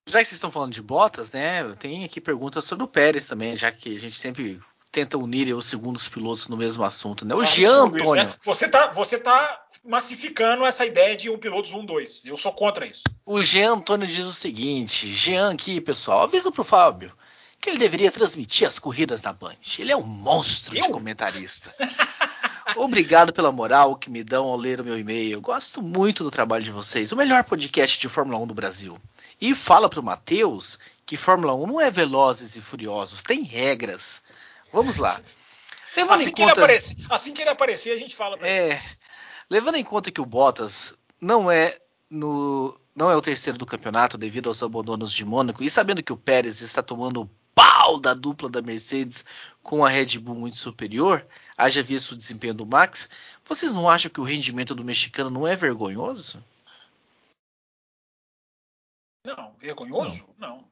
[0.06, 1.62] Já que vocês estão falando de botas, né?
[1.78, 4.58] Tem aqui perguntas sobre o Pérez também, já que a gente sempre
[4.90, 7.34] tenta unir os segundos pilotos no mesmo assunto, né?
[7.34, 8.24] O ah, Jean Antônio.
[8.24, 8.34] Isso, né?
[8.42, 12.26] Você tá, você tá massificando essa ideia de um pilotos 1 2.
[12.26, 13.02] Eu sou contra isso.
[13.24, 17.12] O Jean Antônio diz o seguinte: Jean aqui, pessoal, avisa pro Fábio
[17.60, 19.56] que ele deveria transmitir as corridas da Band.
[19.78, 20.86] Ele é um monstro Eu?
[20.86, 21.74] de comentarista.
[22.76, 25.40] Obrigado pela moral que me dão ao ler o meu e-mail.
[25.40, 27.12] Gosto muito do trabalho de vocês.
[27.12, 28.96] O melhor podcast de Fórmula 1 do Brasil.
[29.40, 34.22] E fala pro Matheus que Fórmula 1 não é velozes e furiosos, tem regras.
[34.72, 35.20] Vamos lá.
[35.96, 36.52] Levando assim, que conta...
[36.52, 38.80] ele aparecer, assim que ele aparecer, a gente fala pra é, ele.
[39.48, 41.76] Levando em conta que o Bottas não é
[42.08, 46.12] no não é o terceiro do campeonato devido aos abandonos de Mônaco e sabendo que
[46.12, 49.24] o Pérez está tomando o pau da dupla da Mercedes
[49.62, 53.08] com a Red Bull muito superior, haja visto o desempenho do Max,
[53.44, 56.42] vocês não acham que o rendimento do mexicano não é vergonhoso?
[59.24, 60.26] Não, vergonhoso?
[60.38, 60.58] Não.
[60.58, 60.64] Não,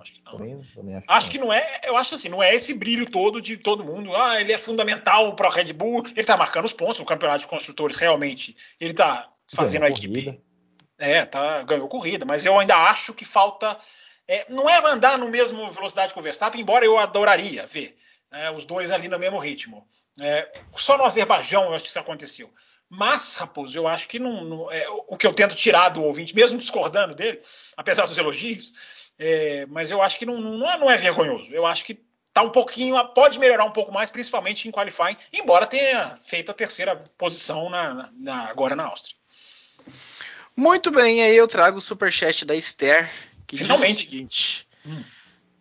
[0.00, 0.32] acho que não.
[0.32, 1.48] Também, também acho, acho que, não.
[1.48, 1.52] que, não.
[1.52, 4.14] é, eu acho assim, não é esse brilho todo de todo mundo.
[4.14, 7.40] Ah, ele é fundamental para a Red Bull, ele tá marcando os pontos, o campeonato
[7.40, 10.24] de construtores realmente, ele tá fazendo a equipe.
[10.24, 10.42] Corrida.
[10.98, 13.78] É, tá, ganhou corrida, mas eu ainda acho que falta.
[14.28, 17.96] É, não é andar no mesmo velocidade que o Verstappen, embora eu adoraria ver
[18.30, 19.86] é, os dois ali no mesmo ritmo.
[20.20, 22.52] É, só no Azerbaijão eu acho que isso aconteceu.
[22.88, 26.34] Mas, Raposo, eu acho que não, não é, o que eu tento tirar do ouvinte,
[26.34, 27.40] mesmo discordando dele,
[27.74, 28.72] apesar dos elogios,
[29.22, 31.54] é, mas eu acho que não, não, é, não é vergonhoso.
[31.54, 32.02] Eu acho que
[32.34, 36.54] tá um pouquinho, pode melhorar um pouco mais, principalmente em qualifying, embora tenha feito a
[36.54, 39.14] terceira posição na, na, agora na Áustria.
[40.56, 43.08] Muito bem, aí eu trago o superchat da Esther,
[43.46, 43.92] que Finalmente.
[43.92, 45.04] diz o seguinte: hum.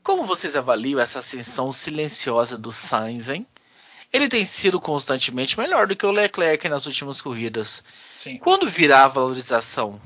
[0.04, 3.46] Como vocês avaliam essa ascensão silenciosa do Sainz, hein?
[4.12, 7.84] Ele tem sido constantemente melhor do que o Leclerc nas últimas corridas.
[8.18, 8.40] Sim.
[8.40, 10.02] Quando virá a valorização,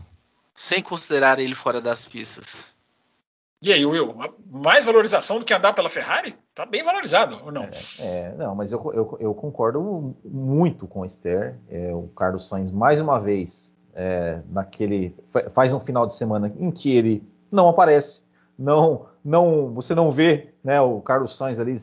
[0.54, 2.75] sem considerar ele fora das pistas?
[3.68, 4.14] E aí, Will,
[4.48, 6.36] mais valorização do que andar pela Ferrari?
[6.54, 7.64] Tá bem valorizado, ou não?
[7.64, 11.56] É, é não, mas eu, eu, eu, concordo muito com o Esther.
[11.68, 15.16] É, o Carlos Sainz, mais uma vez, é, naquele
[15.50, 18.26] faz um final de semana em que ele não aparece,
[18.58, 21.76] não, não, você não vê né, o Carlos Sainz ali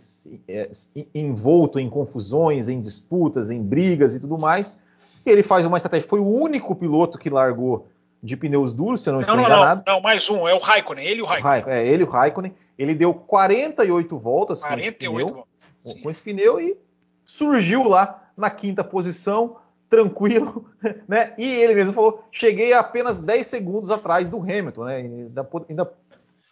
[0.46, 0.70] é,
[1.12, 4.78] envolto em confusões, em disputas, em brigas e tudo mais.
[5.26, 6.08] Ele faz uma estratégia.
[6.08, 7.88] Foi o único piloto que largou
[8.22, 9.82] de pneus duros, se eu não, não estou não, enganado.
[9.84, 11.76] Não, não, mais um, é o Raikkonen, ele e o Raikkonen.
[11.76, 12.54] é, ele e o Raikkonen.
[12.78, 15.46] Ele deu 48 voltas 48 com esse pneu,
[15.84, 16.76] voltas, com esse pneu e
[17.24, 19.56] surgiu lá na quinta posição,
[19.88, 20.64] tranquilo,
[21.08, 21.34] né?
[21.36, 24.96] E ele mesmo falou: cheguei apenas 10 segundos atrás do Hamilton, né?
[24.96, 25.92] Ainda, ainda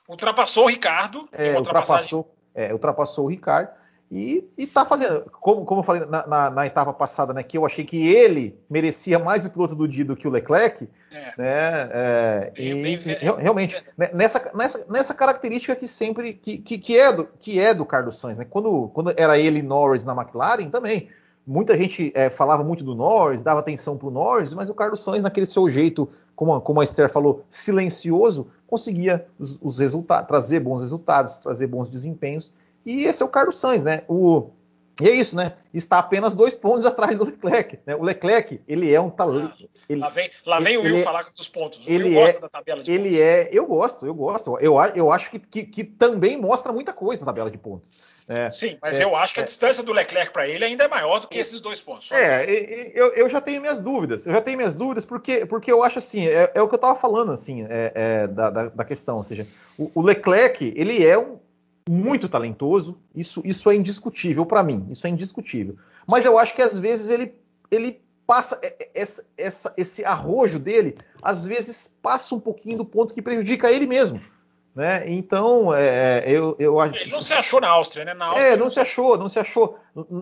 [0.08, 1.28] ultrapassou o Ricardo.
[1.30, 3.70] É, ultrapassou, é, ultrapassou o Ricardo.
[4.10, 7.64] E, está fazendo, como, como eu falei na, na, na, etapa passada, né, que eu
[7.64, 11.32] achei que ele merecia mais o piloto do dia do que o Leclerc, é.
[11.38, 16.58] né, é, bem, e, bem, realmente bem, né, nessa, nessa, nessa característica que sempre que,
[16.58, 20.04] que, que, é do que é do Carlos Sainz, né, quando, quando era ele Norris
[20.04, 21.08] na McLaren também,
[21.46, 25.04] muita gente é, falava muito do Norris, dava atenção para o Norris, mas o Carlos
[25.04, 30.26] Sainz naquele seu jeito, como, a, como a Esther falou, silencioso, conseguia os, os resultados,
[30.26, 32.52] trazer bons resultados, trazer bons desempenhos
[32.84, 34.02] e esse é o Carlos Sainz, né?
[34.08, 34.50] O,
[35.00, 35.54] e é isso, né?
[35.72, 37.78] Está apenas dois pontos atrás do Leclerc.
[37.86, 37.96] Né?
[37.96, 39.68] O Leclerc, ele é um talento.
[39.90, 41.84] Ah, lá vem, lá vem ele, o Will é, falar dos pontos.
[41.84, 43.18] O ele Will gosta é, da tabela de ele pontos.
[43.18, 44.58] é, eu gosto, eu gosto.
[44.58, 47.94] Eu, eu acho que, que, que, também mostra muita coisa na tabela de pontos.
[48.28, 49.46] É, Sim, mas é, eu acho que a é.
[49.46, 52.12] distância do Leclerc para ele ainda é maior do que esses dois pontos.
[52.12, 52.44] É,
[52.94, 54.26] eu, eu, já tenho minhas dúvidas.
[54.26, 56.76] Eu já tenho minhas dúvidas porque, porque eu acho assim, é, é o que eu
[56.76, 59.16] estava falando assim, é, da, da, da, questão.
[59.16, 61.40] Ou seja, o, o Leclerc, ele é um
[61.90, 65.76] muito talentoso, isso, isso é indiscutível para mim, isso é indiscutível.
[66.06, 67.34] Mas eu acho que às vezes ele,
[67.68, 68.60] ele passa
[68.94, 73.88] essa, essa, esse arrojo dele, às vezes passa um pouquinho do ponto que prejudica ele
[73.88, 74.20] mesmo.
[74.72, 75.02] Né?
[75.10, 77.02] Então, é, eu, eu acho.
[77.02, 78.14] Ele não se achou na Áustria, né?
[78.14, 79.76] Na Áustria, é, não se achou, não se achou.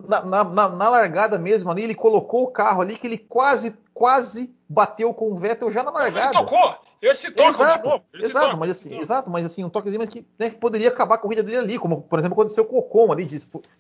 [0.09, 3.79] Na, na, na, na, largada mesmo ali, ele colocou o carro ali que ele quase,
[3.93, 6.39] quase bateu com o Vettel já na largada.
[6.39, 8.05] Ele tocou, esse toque exato, de novo.
[8.15, 11.19] exato, mas assim, exato, mas assim, um toquezinho mas que, né, que poderia acabar a
[11.19, 13.29] corrida dele ali, como por exemplo aconteceu com o Ocon ali,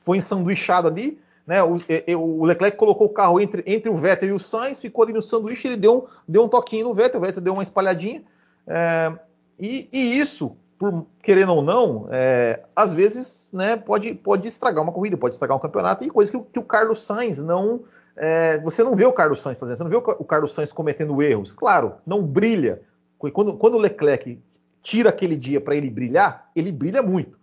[0.00, 1.62] foi ensanduichado ali, né?
[1.62, 1.78] O,
[2.18, 5.22] o, Leclerc colocou o carro entre, entre o Vettel e o Sainz, ficou ali no
[5.22, 8.22] sanduíche, ele deu um, deu um toquinho no Vettel, o Vettel deu uma espalhadinha.
[8.66, 9.12] É,
[9.58, 14.92] e, e, isso, por querendo ou não, é, às vezes né, pode, pode estragar uma
[14.92, 17.80] corrida, pode estragar um campeonato, e coisa que, que o Carlos Sainz não.
[18.14, 21.22] É, você não vê o Carlos Sainz fazendo, você não vê o Carlos Sainz cometendo
[21.22, 21.50] erros.
[21.50, 22.82] Claro, não brilha.
[23.18, 24.40] Quando, quando o Leclerc
[24.82, 27.38] tira aquele dia para ele brilhar, ele brilha muito.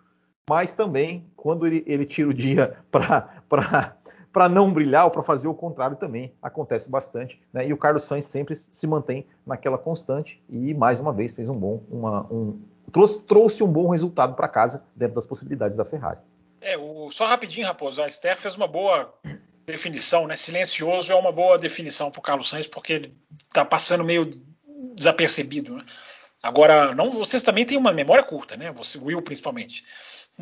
[0.50, 5.54] Mas também, quando ele, ele tira o dia para não brilhar ou para fazer o
[5.54, 7.42] contrário, também acontece bastante.
[7.52, 7.68] Né?
[7.68, 11.58] E o Carlos Sainz sempre se mantém naquela constante e, mais uma vez, fez um
[11.58, 11.82] bom.
[11.90, 12.60] Uma, um,
[12.92, 16.20] trouxe, trouxe um bom resultado para casa dentro das possibilidades da Ferrari.
[16.62, 19.14] É, o, só rapidinho, Raposo, a Esther fez uma boa
[19.66, 20.36] definição, né?
[20.36, 23.18] Silencioso é uma boa definição para o Carlos Sainz, porque ele
[23.48, 24.30] está passando meio
[24.96, 25.78] desapercebido.
[25.78, 25.86] Né?
[26.42, 28.72] Agora, não, vocês também têm uma memória curta, né?
[28.74, 29.84] Você, Will principalmente,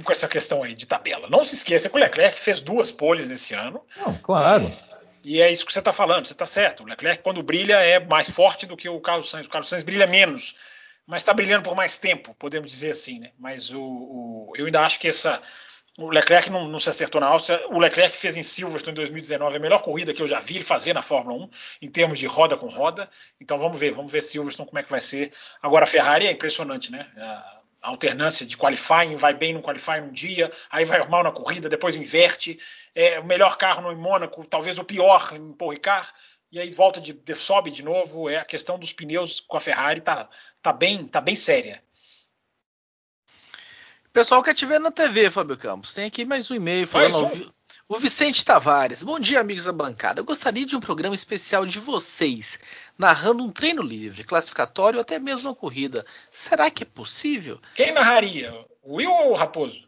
[0.03, 1.29] com essa questão aí de tabela.
[1.29, 3.81] Não se esqueça que o Leclerc fez duas poles nesse ano.
[3.97, 4.67] Não, claro.
[4.67, 4.79] É,
[5.23, 6.83] e é isso que você está falando, você está certo.
[6.83, 9.47] O Leclerc, quando brilha, é mais forte do que o Carlos Sainz.
[9.47, 10.55] O Carlos Sainz brilha menos,
[11.07, 13.31] mas está brilhando por mais tempo, podemos dizer assim, né?
[13.39, 15.41] Mas o, o eu ainda acho que essa
[15.97, 17.67] o Leclerc não, não, se acertou na Áustria.
[17.69, 20.63] O Leclerc fez em Silverstone em 2019 a melhor corrida que eu já vi ele
[20.63, 21.49] fazer na Fórmula 1,
[21.83, 23.07] em termos de roda com roda.
[23.39, 25.31] Então vamos ver, vamos ver Silverstone como é que vai ser.
[25.61, 27.07] Agora a Ferrari é impressionante, né?
[27.83, 31.69] A alternância de qualifying, vai bem no qualifying um dia, aí vai mal na corrida,
[31.69, 32.57] depois inverte.
[32.95, 36.09] É o melhor carro no Mônaco, talvez o pior em Paul Ricard,
[36.51, 38.29] e aí volta de, de, sobe de novo.
[38.29, 40.27] É a questão dos pneus com a Ferrari tá,
[40.59, 41.83] tá bem, tá bem séria.
[44.13, 47.51] Pessoal que estiver na TV, Fábio Campos, tem aqui mais um e-mail falando.
[47.89, 49.01] O Vicente Tavares.
[49.01, 50.19] Bom dia, amigos da bancada.
[50.19, 52.59] Eu gostaria de um programa especial de vocês,
[52.95, 56.05] narrando um treino livre, classificatório ou até mesmo uma corrida.
[56.31, 57.59] Será que é possível?
[57.73, 58.53] Quem narraria?
[58.83, 59.83] O Will ou o Raposo?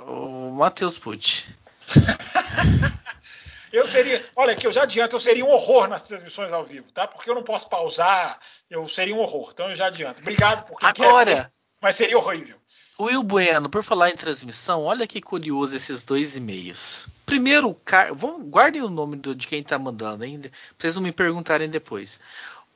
[0.00, 1.46] O Matheus Pucci.
[3.72, 6.92] eu seria, olha aqui, eu já adianto, eu seria um horror nas transmissões ao vivo,
[6.92, 7.08] tá?
[7.08, 8.38] Porque eu não posso pausar,
[8.68, 9.48] eu seria um horror.
[9.54, 10.20] Então eu já adianto.
[10.20, 12.58] Obrigado por quem Agora, quer, mas seria horrível.
[13.00, 17.06] Will Bueno, por falar em transmissão, olha que curioso esses dois e-mails.
[17.24, 18.12] Primeiro, Car...
[18.14, 22.18] Vamos, guardem o nome do, de quem está mandando ainda, vocês vão me perguntarem depois.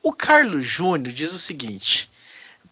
[0.01, 2.09] O Carlos Júnior diz o seguinte: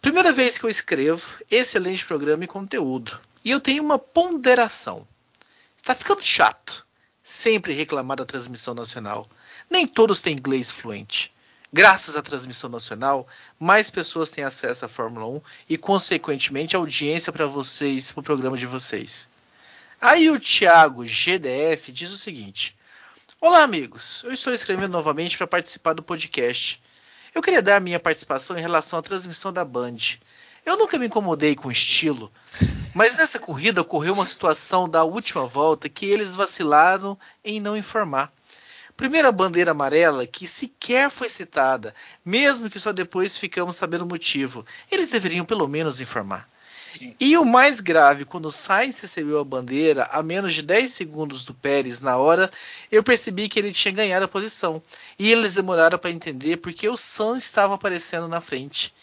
[0.00, 3.20] primeira vez que eu escrevo, excelente programa e conteúdo.
[3.44, 5.06] E eu tenho uma ponderação.
[5.76, 6.86] Está ficando chato
[7.22, 9.28] sempre reclamar da transmissão nacional.
[9.70, 11.32] Nem todos têm inglês fluente.
[11.74, 13.26] Graças à transmissão nacional,
[13.58, 18.58] mais pessoas têm acesso à Fórmula 1 e, consequentemente, audiência para vocês, para o programa
[18.58, 19.26] de vocês.
[19.98, 22.76] Aí o Thiago GDF diz o seguinte:
[23.40, 24.22] Olá, amigos.
[24.22, 26.82] Eu estou escrevendo novamente para participar do podcast.
[27.34, 29.96] Eu queria dar a minha participação em relação à transmissão da Band.
[30.66, 32.30] Eu nunca me incomodei com o estilo,
[32.94, 38.30] mas nessa corrida ocorreu uma situação da última volta que eles vacilaram em não informar.
[39.02, 41.92] Primeira bandeira amarela que sequer foi citada,
[42.24, 44.64] mesmo que só depois ficamos sabendo o motivo.
[44.88, 46.48] Eles deveriam pelo menos informar.
[46.96, 47.12] Sim.
[47.18, 51.44] E o mais grave, quando o Sainz recebeu a bandeira a menos de 10 segundos
[51.44, 52.48] do Pérez na hora,
[52.92, 54.80] eu percebi que ele tinha ganhado a posição.
[55.18, 58.94] E eles demoraram para entender porque o Sainz estava aparecendo na frente.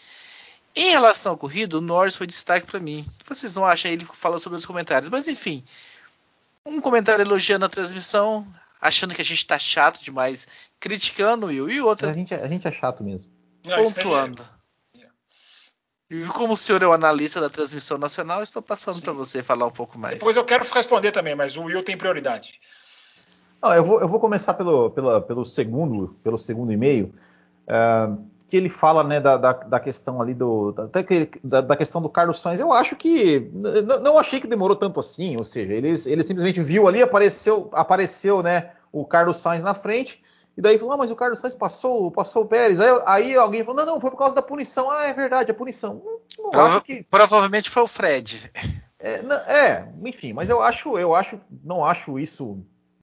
[0.74, 3.04] Em relação ao corrido, o Norris foi destaque para mim.
[3.28, 5.62] Vocês não acham ele fala sobre os comentários, mas enfim.
[6.64, 8.46] Um comentário elogiando a transmissão,
[8.80, 10.46] achando que a gente tá chato demais,
[10.78, 11.68] criticando o Will.
[11.68, 12.10] E outra.
[12.10, 13.30] A gente, é, a gente é chato mesmo.
[13.62, 14.44] Pontuando.
[16.10, 19.66] E como o senhor é o analista da transmissão nacional, estou passando para você falar
[19.66, 20.14] um pouco mais.
[20.14, 22.58] Depois eu quero responder também, mas o Will tem prioridade.
[23.62, 27.14] Não, eu, vou, eu vou começar pelo, pela, pelo segundo pelo segundo e-mail.
[27.68, 32.08] Uh, que ele fala né, da, da, da, questão ali do da, da, questão do
[32.08, 32.58] Carlos Sainz.
[32.58, 33.48] Eu acho que
[34.02, 38.42] não achei que demorou tanto assim, ou seja, ele, ele simplesmente viu ali, apareceu, apareceu
[38.42, 40.20] né, o Carlos Sainz na frente.
[40.56, 42.80] E daí falou, ah, mas o Carlos Sainz passou, passou o Pérez.
[42.80, 44.90] Aí, aí, alguém falou, não, não, foi por causa da punição.
[44.90, 46.02] Ah, é verdade, a punição.
[46.36, 47.06] Não, não acho que...
[47.08, 48.50] Provavelmente foi o Fred.
[48.98, 52.58] É, não, é, enfim, mas eu acho, eu acho, não acho isso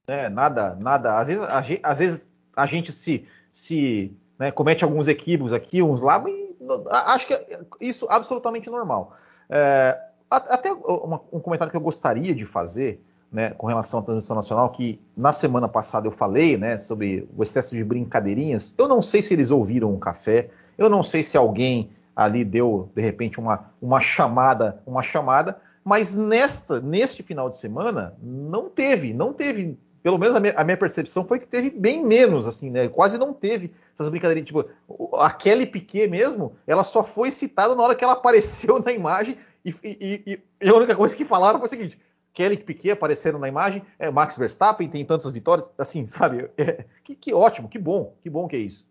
[0.06, 1.18] né, nada, nada.
[1.18, 1.58] Às vezes, a,
[1.90, 6.54] às vezes a gente se, se né, comete alguns equívocos aqui, uns lá, e
[6.90, 9.12] acho que é isso absolutamente normal.
[9.50, 9.98] É,
[10.30, 15.00] até um comentário que eu gostaria de fazer né, com relação à transmissão nacional, que
[15.16, 18.74] na semana passada eu falei né, sobre o excesso de brincadeirinhas.
[18.78, 22.90] Eu não sei se eles ouviram um café, eu não sei se alguém ali deu
[22.94, 29.14] de repente uma, uma chamada, uma chamada, mas nesta, neste final de semana não teve,
[29.14, 32.70] não teve pelo menos a minha, a minha, percepção foi que teve bem menos, assim,
[32.70, 32.88] né?
[32.88, 34.44] Quase não teve essas brincadeiras.
[34.44, 34.68] Tipo,
[35.14, 39.36] a Kelly Piquet mesmo, ela só foi citada na hora que ela apareceu na imagem
[39.64, 41.98] e, e, e, a única coisa que falaram foi o seguinte:
[42.32, 46.48] Kelly Piquet apareceram na imagem, é, Max Verstappen tem tantas vitórias, assim, sabe?
[46.56, 48.88] É, que, que, ótimo, que bom, que bom que é isso.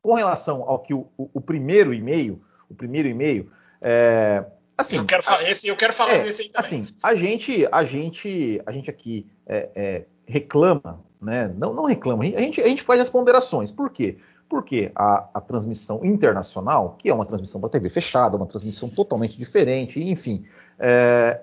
[0.00, 4.44] Com relação ao que o, o, o primeiro e-mail, o primeiro e-mail, é,
[4.76, 6.58] assim, eu quero falar, esse, eu quero falar é, desse aí também.
[6.58, 11.52] Assim, a gente, a gente, a gente aqui é, é, reclama, né?
[11.56, 13.72] Não, não reclama, a gente, a gente faz as ponderações.
[13.72, 14.18] Por quê?
[14.48, 19.36] Porque a, a transmissão internacional, que é uma transmissão para TV fechada, uma transmissão totalmente
[19.36, 20.44] diferente, enfim,
[20.78, 21.40] é,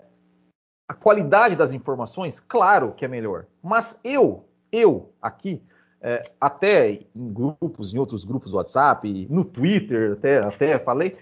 [0.87, 3.45] a qualidade das informações, claro que é melhor.
[3.61, 5.61] Mas eu, eu aqui,
[6.01, 11.17] é, até em grupos, em outros grupos do WhatsApp, no Twitter, até, até falei,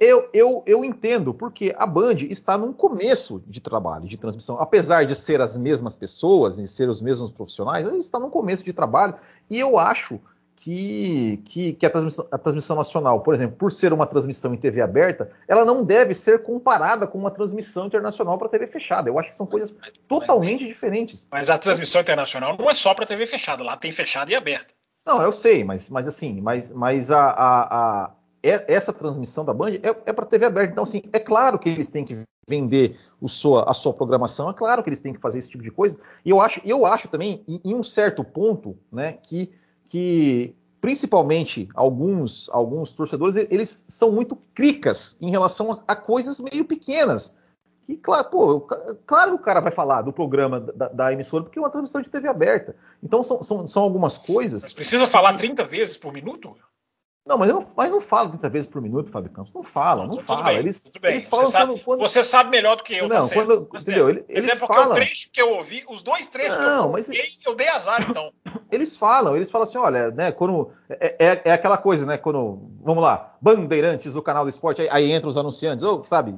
[0.00, 4.56] eu, eu, eu entendo, porque a Band está num começo de trabalho, de transmissão.
[4.60, 8.64] Apesar de ser as mesmas pessoas, de ser os mesmos profissionais, ela está num começo
[8.64, 9.14] de trabalho,
[9.50, 10.20] e eu acho
[10.64, 14.56] que, que, que a, transmissão, a, transmissão, nacional, por exemplo, por ser uma transmissão em
[14.56, 19.10] TV aberta, ela não deve ser comparada com uma transmissão internacional para TV fechada.
[19.10, 21.28] Eu acho que são coisas mas, totalmente mas, diferentes.
[21.30, 24.72] Mas a transmissão internacional não é só para TV fechada, lá tem fechada e aberta.
[25.04, 29.72] Não, eu sei, mas, mas assim, mas, mas a, a, a essa transmissão da Band
[29.72, 30.72] é, é para TV aberta.
[30.72, 34.54] Então, assim, é claro que eles têm que vender o sua, a sua programação, é
[34.54, 36.00] claro que eles têm que fazer esse tipo de coisa.
[36.24, 39.52] E eu acho, eu acho também, em, em um certo ponto, né, que
[39.86, 46.64] que principalmente alguns alguns torcedores eles são muito cricas em relação a, a coisas meio
[46.64, 47.36] pequenas.
[47.86, 48.60] Que, claro, pô,
[49.06, 52.00] claro que o cara vai falar do programa da, da, emissora, porque é uma transmissão
[52.00, 52.74] de TV aberta.
[53.02, 54.62] Então são, são, são algumas coisas.
[54.62, 56.56] Mas precisa falar 30 vezes por minuto?
[57.26, 59.54] Não, mas não, mas não fala 30 vezes por minuto, Fábio Campos.
[59.54, 60.44] Não fala, não, fala.
[60.44, 63.26] Bem, eles, eles falam você quando, sabe, quando, Você sabe melhor do que eu, não,
[63.26, 64.10] tá quando, tá entendeu?
[64.10, 64.92] Eles, eles é porque falam.
[64.92, 67.68] o trecho que eu ouvi, os dois trechos não, que eu mas ouvi, eu dei
[67.68, 68.30] azar, então.
[68.70, 70.72] Eles falam, eles falam assim, olha, né, quando.
[70.88, 72.18] É, é, é, aquela coisa, né?
[72.18, 72.60] Quando.
[72.82, 76.34] Vamos lá, Bandeirantes do canal do esporte, aí, aí entra os anunciantes, ou, sabe?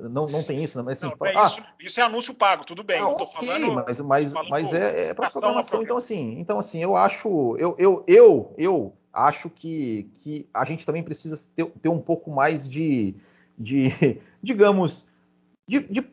[0.00, 0.84] Não, não tem isso, né?
[0.84, 3.00] Mas, assim, não, é ah, isso, isso, é anúncio pago, tudo bem.
[3.00, 5.82] Não, ok, falando, mas, mas, mas é, é para programação.
[5.82, 7.56] Então, assim, então, assim, eu acho.
[7.58, 12.30] Eu, eu, eu, eu acho que, que a gente também precisa ter, ter um pouco
[12.30, 13.14] mais de,
[13.58, 13.90] de
[14.42, 15.08] digamos,
[15.66, 16.06] de, de,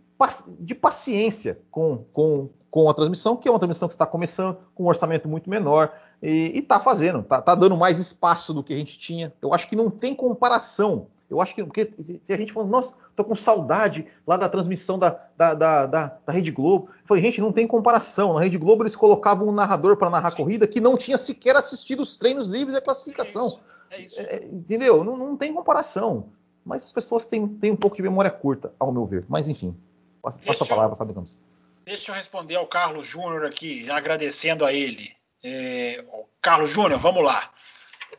[0.60, 4.84] de, paciência com, com, com a transmissão, que é uma transmissão que está começando com
[4.84, 8.78] um orçamento muito menor e está fazendo, está tá dando mais espaço do que a
[8.78, 9.34] gente tinha.
[9.42, 12.98] Eu acho que não tem comparação eu acho que porque tem a gente falando, nossa,
[13.16, 16.90] tô com saudade lá da transmissão da, da, da, da, da Rede Globo.
[16.90, 18.34] Eu falei, gente, não tem comparação.
[18.34, 21.56] Na Rede Globo eles colocavam um narrador para narrar a corrida que não tinha sequer
[21.56, 23.60] assistido os treinos livres e a classificação.
[23.90, 24.20] É isso.
[24.20, 24.46] É isso.
[24.46, 25.04] É, entendeu?
[25.04, 26.30] Não, não, tem comparação.
[26.64, 29.26] Mas as pessoas têm, têm um pouco de memória curta, ao meu ver.
[29.28, 29.76] Mas enfim,
[30.22, 31.42] passo, passo a palavra, Fábio Campos.
[31.84, 35.12] Deixa eu responder ao Carlos Júnior aqui, agradecendo a ele.
[35.44, 36.06] É,
[36.42, 37.52] Carlos Júnior, vamos lá.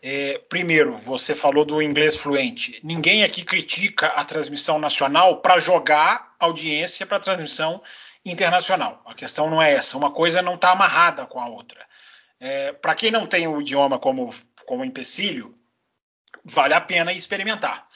[0.02, 2.80] É, primeiro, você falou do inglês fluente.
[2.82, 7.82] Ninguém aqui critica a transmissão nacional para jogar audiência para transmissão
[8.24, 9.02] internacional.
[9.06, 9.96] A questão não é essa.
[9.96, 11.84] Uma coisa não está amarrada com a outra.
[12.40, 14.30] É, para quem não tem o idioma como,
[14.66, 15.56] como empecilho,
[16.44, 17.88] vale a pena experimentar.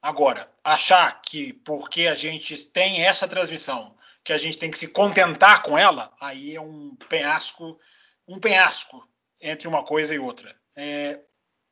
[0.00, 3.94] Agora, achar que porque a gente tem essa transmissão,
[4.24, 7.78] que a gente tem que se contentar com ela, aí é um penhasco,
[8.26, 9.06] um penhasco
[9.40, 10.54] entre uma coisa e outra.
[10.74, 11.18] É,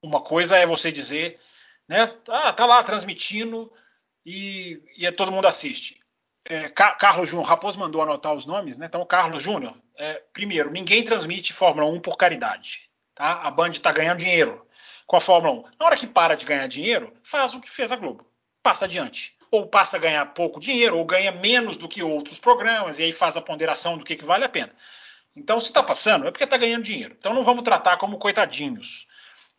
[0.03, 1.39] uma coisa é você dizer,
[1.89, 2.13] né?
[2.29, 3.73] Ah, tá lá transmitindo
[4.25, 5.99] e, e é, todo mundo assiste.
[6.45, 8.87] É, Carlos Júnior, Raposo mandou anotar os nomes, né?
[8.87, 12.89] Então, Carlos Júnior, é, primeiro, ninguém transmite Fórmula 1 por caridade.
[13.15, 13.43] Tá?
[13.43, 14.67] A Band está ganhando dinheiro
[15.07, 15.63] com a Fórmula 1.
[15.79, 18.25] Na hora que para de ganhar dinheiro, faz o que fez a Globo.
[18.63, 19.37] Passa adiante.
[19.51, 23.13] Ou passa a ganhar pouco dinheiro, ou ganha menos do que outros programas, e aí
[23.13, 24.73] faz a ponderação do que, que vale a pena.
[25.35, 27.17] Então, se está passando, é porque está ganhando dinheiro.
[27.19, 29.07] Então, não vamos tratar como coitadinhos.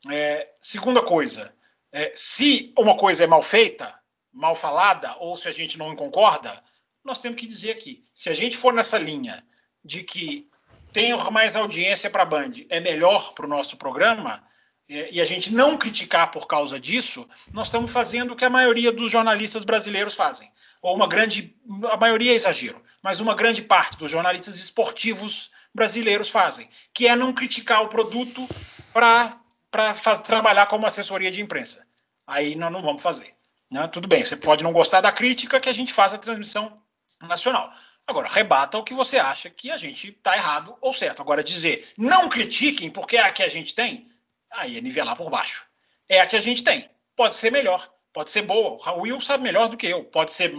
[0.07, 1.53] É, segunda coisa,
[1.91, 3.93] é, se uma coisa é mal feita,
[4.31, 6.63] mal falada, ou se a gente não concorda,
[7.03, 8.05] nós temos que dizer aqui.
[8.13, 9.43] Se a gente for nessa linha
[9.83, 10.47] de que
[10.93, 14.43] tem mais audiência para a Band, é melhor para o nosso programa,
[14.87, 18.49] é, e a gente não criticar por causa disso, nós estamos fazendo o que a
[18.49, 20.51] maioria dos jornalistas brasileiros fazem.
[20.81, 21.55] Ou uma grande,
[21.91, 27.15] a maioria é exagero, mas uma grande parte dos jornalistas esportivos brasileiros fazem, que é
[27.15, 28.47] não criticar o produto
[28.91, 29.39] para
[29.71, 29.93] para
[30.23, 31.85] trabalhar como assessoria de imprensa.
[32.25, 33.33] Aí nós não vamos fazer.
[33.69, 33.87] Né?
[33.87, 36.81] Tudo bem, você pode não gostar da crítica que a gente faz a transmissão
[37.21, 37.71] nacional.
[38.07, 41.21] Agora, rebata o que você acha que a gente está errado ou certo.
[41.21, 44.07] Agora, dizer não critiquem porque é a que a gente tem,
[44.51, 45.65] aí é nivelar por baixo.
[46.07, 46.89] É a que a gente tem.
[47.15, 48.79] Pode ser melhor, pode ser boa.
[48.93, 50.03] O Will sabe melhor do que eu.
[50.05, 50.51] Pode ser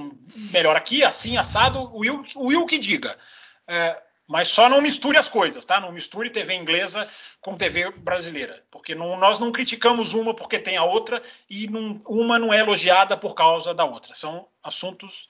[0.53, 1.81] melhor aqui, assim, assado.
[1.93, 3.19] O Will, o Will que diga.
[3.67, 4.01] É,
[4.31, 5.81] mas só não misture as coisas, tá?
[5.81, 7.09] Não misture TV inglesa
[7.41, 12.01] com TV brasileira, porque não, nós não criticamos uma porque tem a outra e não,
[12.07, 14.15] uma não é elogiada por causa da outra.
[14.15, 15.29] São assuntos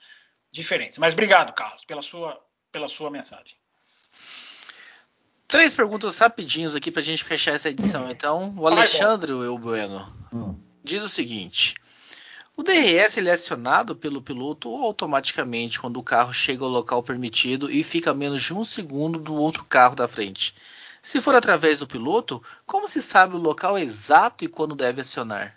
[0.50, 0.98] diferentes.
[0.98, 2.38] Mas obrigado, Carlos, pela sua
[2.70, 3.56] pela sua mensagem.
[5.48, 8.10] Três perguntas rapidinhos aqui para a gente fechar essa edição.
[8.10, 10.60] Então, o Alexandre o Bueno hum.
[10.84, 11.74] diz o seguinte:
[12.60, 17.70] o DRS ele é acionado pelo piloto automaticamente quando o carro chega ao local permitido
[17.70, 20.54] e fica a menos de um segundo do outro carro da frente.
[21.02, 25.56] Se for através do piloto, como se sabe o local exato e quando deve acionar?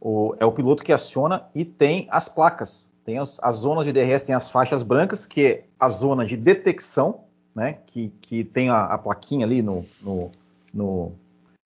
[0.00, 2.92] O, é o piloto que aciona e tem as placas.
[3.04, 6.36] Tem as, as zonas de DRS, tem as faixas brancas, que é a zona de
[6.36, 7.78] detecção né?
[7.86, 10.30] Que, que tem a, a plaquinha ali no, no,
[10.72, 11.12] no,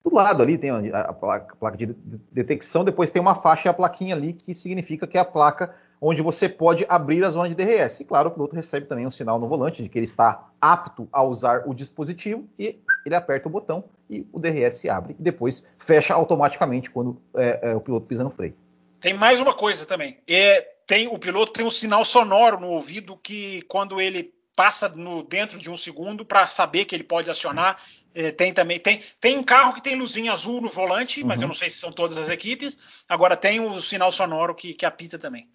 [0.05, 1.87] do lado ali tem a, placa, placa, de
[2.31, 5.75] detecção, depois tem uma faixa e a plaquinha ali que significa que é a placa
[5.99, 8.01] onde você pode abrir a zona de DRS.
[8.01, 11.09] E claro, o piloto recebe também um sinal no volante de que ele está apto
[11.11, 15.73] a usar o dispositivo e ele aperta o botão e o DRS abre e depois
[15.79, 18.55] fecha automaticamente quando é, é, o piloto pisa no freio.
[18.99, 20.19] Tem mais uma coisa também.
[20.27, 25.23] É, tem o piloto tem um sinal sonoro no ouvido que quando ele passa no,
[25.23, 27.77] dentro de um segundo para saber que ele pode acionar.
[28.15, 31.27] É, tem também tem tem um carro que tem luzinha azul no volante, uhum.
[31.27, 31.49] mas eu uhum.
[31.49, 32.77] não sei se são todas as equipes.
[33.09, 35.49] Agora tem o sinal sonoro que, que apita também.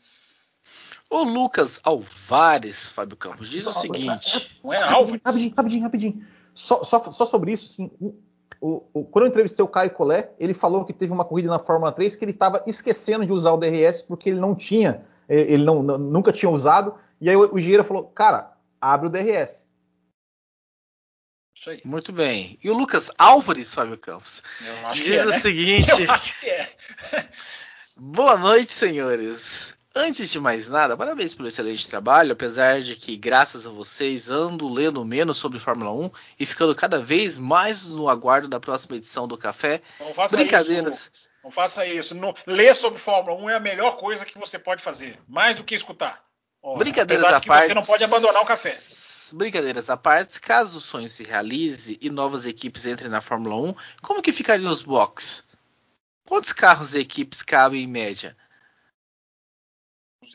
[1.09, 4.61] O Lucas Alvares, Fábio Campos, diz só, o seguinte.
[4.63, 5.23] Não é Alvares?
[5.25, 6.27] Rapidinho, rapidinho, rapidinho.
[6.55, 7.91] Só, só, só sobre isso, assim,
[8.61, 11.59] o, o, quando eu entrevistei o Caio Collet, ele falou que teve uma corrida na
[11.59, 15.41] Fórmula 3 que ele estava esquecendo de usar o DRS porque ele não tinha, é,
[15.53, 16.95] ele não, nunca tinha usado.
[17.21, 19.70] E aí o, o engenheiro falou, cara, abre o DRS.
[21.55, 21.81] Isso aí.
[21.85, 22.59] Muito bem.
[22.63, 24.43] E o Lucas Álvares, Fábio Campos,
[24.95, 25.41] diz é, o né?
[25.41, 25.91] seguinte.
[26.03, 26.75] Eu acho que é.
[27.97, 29.75] Boa noite, senhores.
[29.95, 34.69] Antes de mais nada, parabéns pelo excelente trabalho, apesar de que, graças a vocês, ando
[34.69, 39.27] lendo menos sobre Fórmula 1 e ficando cada vez mais no aguardo da próxima edição
[39.27, 39.83] do Café.
[39.99, 41.11] Não faça Brincadeiras.
[41.13, 41.29] Isso.
[41.43, 42.15] Não faça isso.
[42.15, 45.65] Não, ler sobre Fórmula 1 é a melhor coisa que você pode fazer, mais do
[45.65, 46.23] que escutar.
[46.79, 47.67] Brincadeiras à parte.
[47.67, 48.73] Você não pode abandonar o café.
[49.33, 53.75] Brincadeiras à parte, caso o sonho se realize e novas equipes entrem na Fórmula 1,
[54.03, 55.45] como que ficariam os boxes?
[56.27, 58.37] Quantos carros e equipes cabem em média?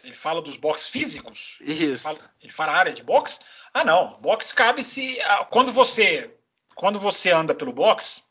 [0.04, 1.60] Ele fala dos boxes físicos?
[1.62, 2.10] Isso.
[2.10, 3.40] Ele fala, ele fala área de box?
[3.74, 4.20] Ah, não.
[4.20, 5.22] Box cabe se.
[5.22, 6.36] Ah, quando você,
[6.76, 8.25] quando você anda pelo box,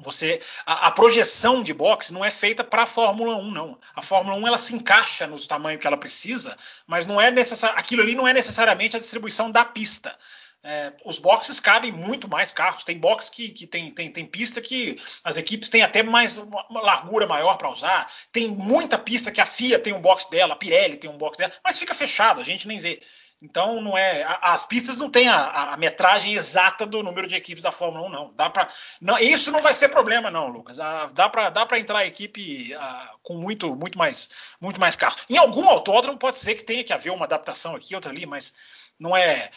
[0.00, 3.78] você a, a, projeção de boxe não é feita para a Fórmula 1, não.
[3.94, 7.78] A Fórmula 1 ela se encaixa no tamanho que ela precisa, mas não é necessário.
[7.78, 10.16] Aquilo ali não é necessariamente a distribuição da pista.
[10.62, 12.84] É, os boxes cabem muito mais carros.
[12.84, 16.66] Tem box que, que tem, tem, tem pista que as equipes têm até mais uma,
[16.82, 18.10] largura maior para usar.
[18.30, 21.38] Tem muita pista que a FIA tem um box dela, a Pirelli tem um box
[21.38, 23.00] dela, mas fica fechado, a gente nem vê.
[23.42, 24.24] Então não é.
[24.42, 28.10] As pistas não têm a, a, metragem exata do número de equipes da Fórmula 1,
[28.10, 28.32] não.
[28.34, 28.68] Dá para.
[29.00, 30.76] Não, isso não vai ser problema, não, Lucas.
[30.76, 32.74] Dá para dá entrar a equipe
[33.22, 34.30] com muito, muito mais
[34.60, 35.16] muito mais carro.
[35.28, 38.52] Em algum autódromo pode ser que tenha que haver uma adaptação aqui, outra ali, mas
[38.98, 39.50] não é.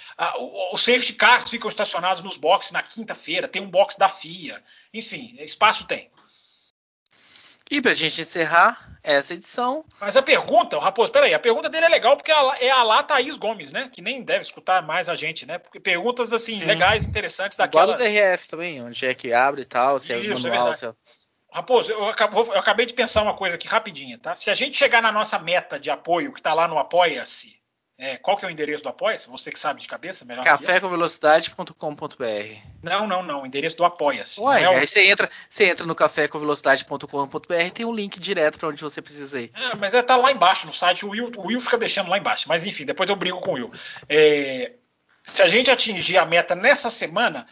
[0.72, 4.64] Os safety cars ficam estacionados nos boxes na quinta-feira, tem um box da FIA.
[4.94, 6.10] Enfim, espaço tem.
[7.70, 9.84] E para a gente encerrar essa edição.
[9.99, 13.36] Mas a pergunta, Raposo, peraí, a pergunta dele é legal porque é a lá Thaís
[13.38, 13.89] Gomes, né?
[13.91, 15.57] Que nem deve escutar mais a gente, né?
[15.57, 16.66] Porque perguntas assim, Sim.
[16.66, 17.84] legais, interessantes daquela.
[17.84, 20.76] Igual do DRS também, onde é que abre e tal, se Isso, é manual, é
[20.76, 20.93] se é...
[21.51, 24.36] Raposo, eu, acabei de pensar uma coisa aqui rapidinha, tá?
[24.36, 27.55] Se a gente chegar na nossa meta de apoio, que está lá no Apoia-se,
[27.98, 29.30] é, qual que é o endereço do Apoia-se?
[29.30, 32.26] Você que sabe de cabeça, melhor cafécomvelocidade.com.br
[32.82, 33.44] Não, não, não.
[33.44, 34.41] O endereço do Apoia-se.
[34.41, 34.78] Ué, é o...
[34.78, 39.39] aí você entra, você entra no cafécomvelocidade.com.br tem um link direto para onde você precisa
[39.39, 39.52] ir.
[39.54, 41.06] É, mas é, tá lá embaixo no site.
[41.06, 42.50] O Will, o Will fica deixando lá embaixo.
[42.50, 43.72] Mas enfim, depois eu brigo com o Will.
[44.10, 44.74] É,
[45.24, 47.48] se a gente atingir a meta nessa semana,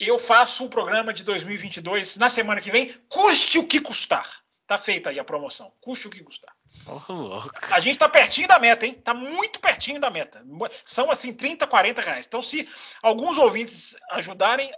[0.00, 4.41] eu faço um programa de 2022 na semana que vem, custe o que custar.
[4.66, 5.72] Tá feita aí a promoção.
[5.80, 6.54] Custe o que custar.
[6.86, 8.94] Oh, a gente tá pertinho da meta, hein?
[8.94, 10.44] Tá muito pertinho da meta.
[10.84, 12.26] São assim 30, 40 reais.
[12.26, 12.68] Então, se
[13.02, 14.72] alguns ouvintes ajudarem,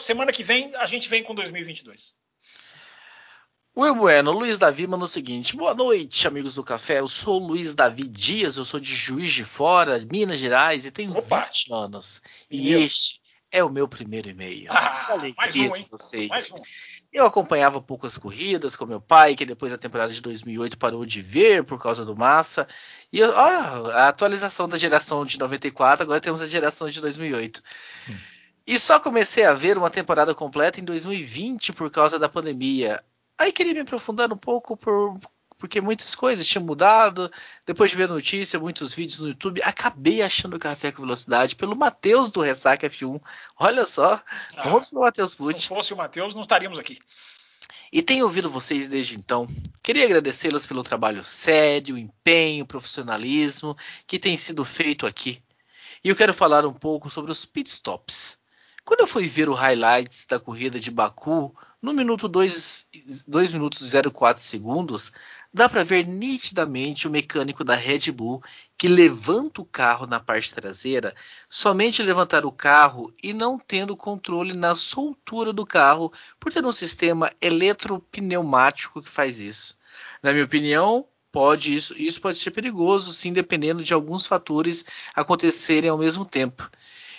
[0.00, 2.14] semana que vem a gente vem com 2022.
[3.76, 7.00] Will Bueno, Luiz Davi manda o seguinte: Boa noite, amigos do café.
[7.00, 11.10] Eu sou Luiz Davi Dias, eu sou de Juiz de Fora, Minas Gerais, e tenho
[11.10, 11.46] Opa.
[11.46, 12.22] 20 anos.
[12.48, 12.80] E meu.
[12.80, 13.20] este
[13.50, 14.68] é o meu primeiro e-mail.
[14.70, 15.86] Ah, mais um, hein?
[15.90, 16.28] Vocês.
[16.28, 16.62] Mais um.
[17.14, 21.22] Eu acompanhava poucas corridas com meu pai, que depois da temporada de 2008 parou de
[21.22, 22.66] ver por causa do Massa.
[23.12, 27.62] E olha, a atualização da geração de 94, agora temos a geração de 2008.
[28.10, 28.16] Hum.
[28.66, 33.00] E só comecei a ver uma temporada completa em 2020 por causa da pandemia.
[33.38, 35.16] Aí queria me aprofundar um pouco por
[35.58, 37.30] porque muitas coisas tinham mudado.
[37.66, 41.76] Depois de ver notícia, muitos vídeos no YouTube, acabei achando o Café com Velocidade pelo
[41.76, 43.20] Matheus do Ressaca F1.
[43.58, 44.22] Olha só,
[44.56, 45.60] ah, vamos Matheus Pucci.
[45.60, 46.98] Se não fosse o Matheus, não estaríamos aqui.
[47.92, 49.48] E tenho ouvido vocês desde então.
[49.82, 53.76] Queria agradecê-los pelo trabalho sério, empenho, profissionalismo
[54.06, 55.40] que tem sido feito aqui.
[56.02, 58.38] E eu quero falar um pouco sobre os pitstops.
[58.84, 62.88] Quando eu fui ver o highlights da corrida de Baku, no minuto 2,
[63.26, 65.12] 2 minutos 04 segundos,
[65.54, 68.42] dá para ver nitidamente o mecânico da Red Bull
[68.76, 71.14] que levanta o carro na parte traseira,
[71.48, 76.72] somente levantar o carro e não tendo controle na soltura do carro, por ter um
[76.72, 79.78] sistema eletropneumático que faz isso.
[80.20, 84.84] Na minha opinião, pode isso, isso pode ser perigoso, sim, dependendo de alguns fatores
[85.14, 86.68] acontecerem ao mesmo tempo.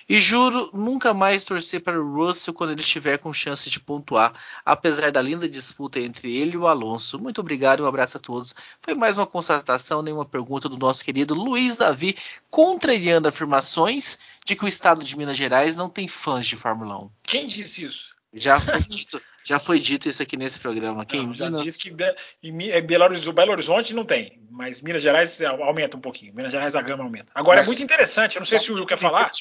[0.07, 4.33] E juro nunca mais torcer para o Russell quando ele estiver com chance de pontuar,
[4.63, 7.17] apesar da linda disputa entre ele e o Alonso.
[7.17, 8.53] Muito obrigado um abraço a todos.
[8.81, 12.15] Foi mais uma constatação, nenhuma pergunta do nosso querido Luiz Davi,
[12.51, 17.09] contrariando afirmações de que o estado de Minas Gerais não tem fãs de Fórmula 1.
[17.23, 18.14] Quem disse isso?
[18.35, 21.05] Já foi dito, já foi dito isso aqui nesse programa.
[21.05, 21.63] Quem já Minas...
[21.63, 21.95] disse que
[22.43, 26.35] em é, Belo Horizonte não tem, mas Minas Gerais aumenta um pouquinho.
[26.35, 27.31] Minas Gerais a gama aumenta.
[27.33, 29.31] Agora é mas, é muito interessante, eu não sei se o Will quer falar.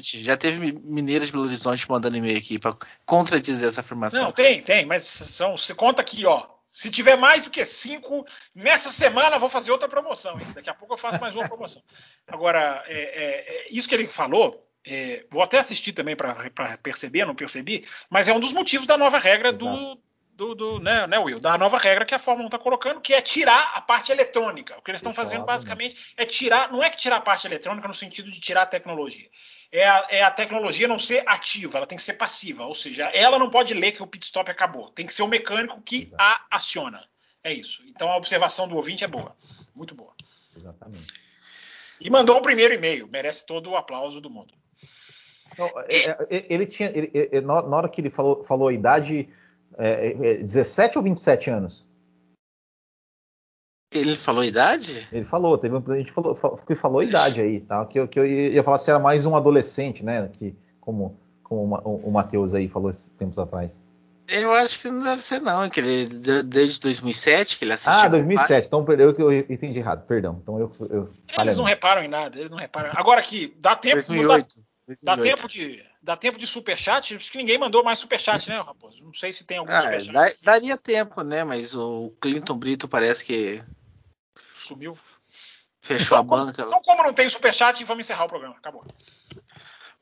[0.00, 2.74] Já teve mineiras de Belo Horizonte mandando e-mail aqui para
[3.04, 4.22] contradizer essa afirmação.
[4.22, 6.46] Não, tem, tem, mas são, você conta aqui, ó.
[6.70, 8.24] Se tiver mais do que cinco,
[8.54, 10.34] nessa semana eu vou fazer outra promoção.
[10.34, 10.46] Hein?
[10.54, 11.82] Daqui a pouco eu faço mais uma promoção.
[12.28, 17.24] Agora, é, é, é, isso que ele falou é, vou até assistir também para perceber,
[17.24, 19.98] não percebi, mas é um dos motivos da nova regra do,
[20.40, 21.38] do, do, né, né, Will?
[21.38, 24.78] Da nova regra que a Fórmula 1 está colocando, que é tirar a parte eletrônica.
[24.78, 26.00] O que eles estão fazendo basicamente né?
[26.16, 29.28] é tirar, não é que tirar a parte eletrônica no sentido de tirar a tecnologia.
[29.70, 33.04] É a, é a, tecnologia não ser ativa, ela tem que ser passiva, ou seja,
[33.14, 36.02] ela não pode ler que o pit stop acabou, tem que ser o mecânico que
[36.02, 36.22] Exato.
[36.22, 37.06] a aciona.
[37.44, 37.82] É isso.
[37.86, 39.36] Então a observação do ouvinte é boa,
[39.74, 40.12] muito boa.
[40.56, 41.12] Exatamente.
[42.00, 44.54] E mandou um primeiro e-mail, merece todo o aplauso do mundo.
[45.58, 46.90] Não, é, é, é, ele tinha.
[46.94, 49.28] Ele, na hora que ele falou, falou a idade,
[49.76, 51.90] é, 17 ou 27 anos?
[53.92, 55.08] Ele falou a idade?
[55.10, 57.84] Ele falou, teve a gente falou, que falou a idade aí, tá?
[57.86, 60.28] Que, que eu ia falar se era mais um adolescente, né?
[60.28, 63.88] Que, como, como o Matheus aí falou esses tempos atrás.
[64.28, 65.68] Eu acho que não deve ser, não.
[65.68, 66.06] Que ele,
[66.44, 67.92] desde 2007 que ele assistiu.
[67.92, 68.68] Ah, 2007.
[68.68, 70.06] Então, perdeu que eu entendi errado.
[70.06, 70.38] Perdão.
[70.40, 72.38] Então, eu, eu Eles não reparam em nada.
[72.38, 72.92] Eles não reparam.
[72.94, 73.96] Agora aqui, dá tempo.
[73.96, 74.56] 2008.
[74.56, 74.62] Dá
[74.96, 77.16] tempo de, dá tempo de superchat?
[77.16, 79.02] Acho que ninguém mandou mais superchat, né, Raposo?
[79.02, 80.12] Não sei se tem algum ah, superchat.
[80.12, 81.44] Dá, daria tempo, né?
[81.44, 83.62] Mas o Clinton Brito parece que.
[84.54, 84.98] Sumiu.
[85.80, 86.62] Fechou então, a banca.
[86.62, 88.56] Então, como não tem superchat, vamos encerrar o programa.
[88.56, 88.84] Acabou.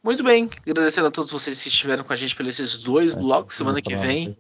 [0.03, 3.18] Muito bem, agradecendo a todos vocês que estiveram com a gente pelos esses dois é,
[3.18, 3.57] blocos.
[3.57, 4.30] Semana que vem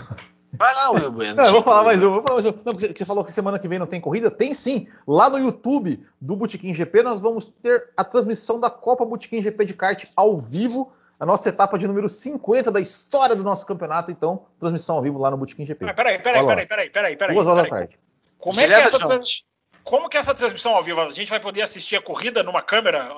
[0.52, 1.34] Vai lá, Will Bueno.
[1.34, 2.12] Não, eu vou falar mais um.
[2.12, 2.58] Vou falar mais um.
[2.64, 4.30] Não, porque você falou que semana que vem não tem corrida?
[4.30, 4.86] Tem sim.
[5.06, 9.64] Lá no YouTube do Botequim GP, nós vamos ter a transmissão da Copa Botequim GP
[9.64, 10.92] de kart ao vivo.
[11.18, 14.10] A nossa etapa de número 50 da história do nosso campeonato.
[14.10, 15.84] Então, transmissão ao vivo lá no Botequim GP.
[15.84, 17.34] Mas peraí, peraí, peraí, peraí, peraí, peraí.
[17.34, 17.98] Duas horas da tarde.
[18.38, 19.44] Como é que é essa trans...
[19.82, 21.00] Como que é essa transmissão ao vivo?
[21.00, 23.08] A gente vai poder assistir a corrida numa câmera?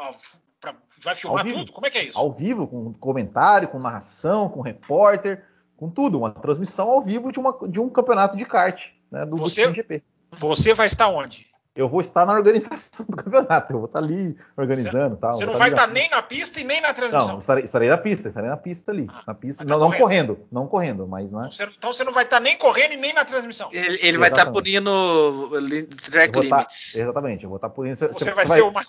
[0.61, 0.75] Pra...
[1.03, 1.73] Vai filmar tudo?
[1.73, 2.19] Como é que é isso?
[2.19, 5.45] Ao vivo, com comentário, com narração, com repórter
[5.79, 9.37] com tudo, uma transmissão ao vivo de, uma, de um campeonato de kart né, do
[9.37, 10.03] você, GP.
[10.33, 11.49] Você vai estar onde?
[11.79, 15.33] eu vou estar na organização do campeonato, eu vou estar ali organizando você, tal.
[15.35, 17.29] Você não vai estar nem na pista e nem na transmissão.
[17.29, 19.07] Não, estarei, estarei na pista, estarei na pista ali.
[19.09, 21.49] Ah, na pista, tá não, não, correndo, não correndo, mas né?
[21.55, 23.69] Então, então você não vai estar nem correndo e nem na transmissão.
[23.71, 24.91] Ele, ele vai estar punindo
[26.11, 26.87] track limits.
[26.87, 27.95] Estar, exatamente, eu vou estar punindo.
[27.95, 28.89] Você, você vai ser o mais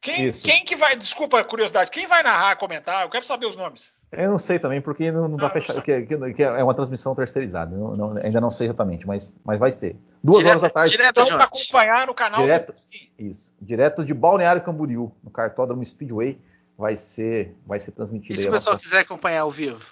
[0.00, 3.02] quem, quem que vai, desculpa a curiosidade, quem vai narrar, comentar?
[3.02, 3.99] Eu quero saber os nomes.
[4.12, 7.14] Eu não sei também, porque não, não dá fechado, que, que, que, é uma transmissão
[7.14, 7.76] terceirizada.
[7.76, 9.96] Não, não, ainda não sei exatamente, mas, mas vai ser.
[10.22, 10.90] Duas direto, horas da tarde.
[10.92, 12.40] Direto então, para acompanhar no canal.
[12.40, 12.82] Direto, do...
[13.18, 13.54] Isso.
[13.60, 16.40] Direto de Balneário Camboriú, no cartódromo Speedway,
[16.76, 18.38] vai ser, vai ser transmitido.
[18.38, 18.84] E se o pessoal nossa...
[18.84, 19.84] quiser acompanhar ao vivo?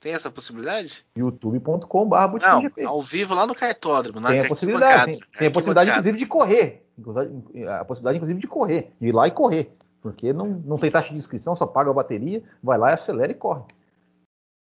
[0.00, 1.04] Tem essa possibilidade?
[1.16, 4.26] youtube.com.br Não, ao vivo lá no cartódromo.
[4.26, 6.86] Tem a possibilidade, tem, tem a possibilidade inclusive de correr.
[7.78, 9.76] A possibilidade inclusive de correr, de ir lá e correr.
[10.00, 13.34] Porque não, não tem taxa de inscrição, só paga a bateria, vai lá, acelera e
[13.34, 13.64] corre.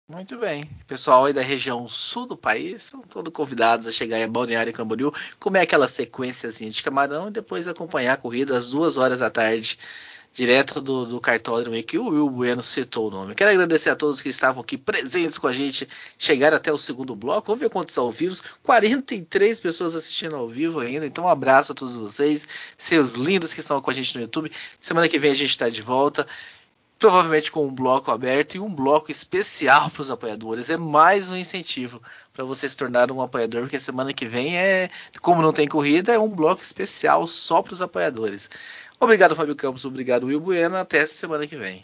[0.10, 0.64] Muito bem.
[0.88, 5.14] Pessoal aí da região sul do país estão todos convidados a chegar em Balneário Camboriú,
[5.38, 9.78] comer aquela sequência de camarão e depois acompanhar a corrida às duas horas da tarde,
[10.38, 13.34] direto do, do cartódromo que o Will Bueno citou o nome.
[13.34, 17.16] Quero agradecer a todos que estavam aqui presentes com a gente, chegaram até o segundo
[17.16, 17.48] bloco.
[17.48, 18.40] Vamos ver quantos ao vivo.
[18.62, 21.08] 43 pessoas assistindo ao vivo ainda.
[21.08, 22.48] Então, um abraço a todos vocês,
[22.78, 24.52] seus lindos que estão com a gente no YouTube.
[24.80, 26.28] Semana que vem a gente está de volta
[27.00, 30.70] provavelmente com um bloco aberto e um bloco especial para os apoiadores.
[30.70, 32.02] É mais um incentivo
[32.34, 34.90] para você se tornar um apoiador, porque semana que vem é,
[35.22, 38.50] como não tem corrida, é um bloco especial só para os apoiadores.
[39.00, 39.86] Obrigado, Fábio Campos.
[39.86, 40.78] Obrigado, Will Bueno.
[40.78, 41.84] Até semana que vem.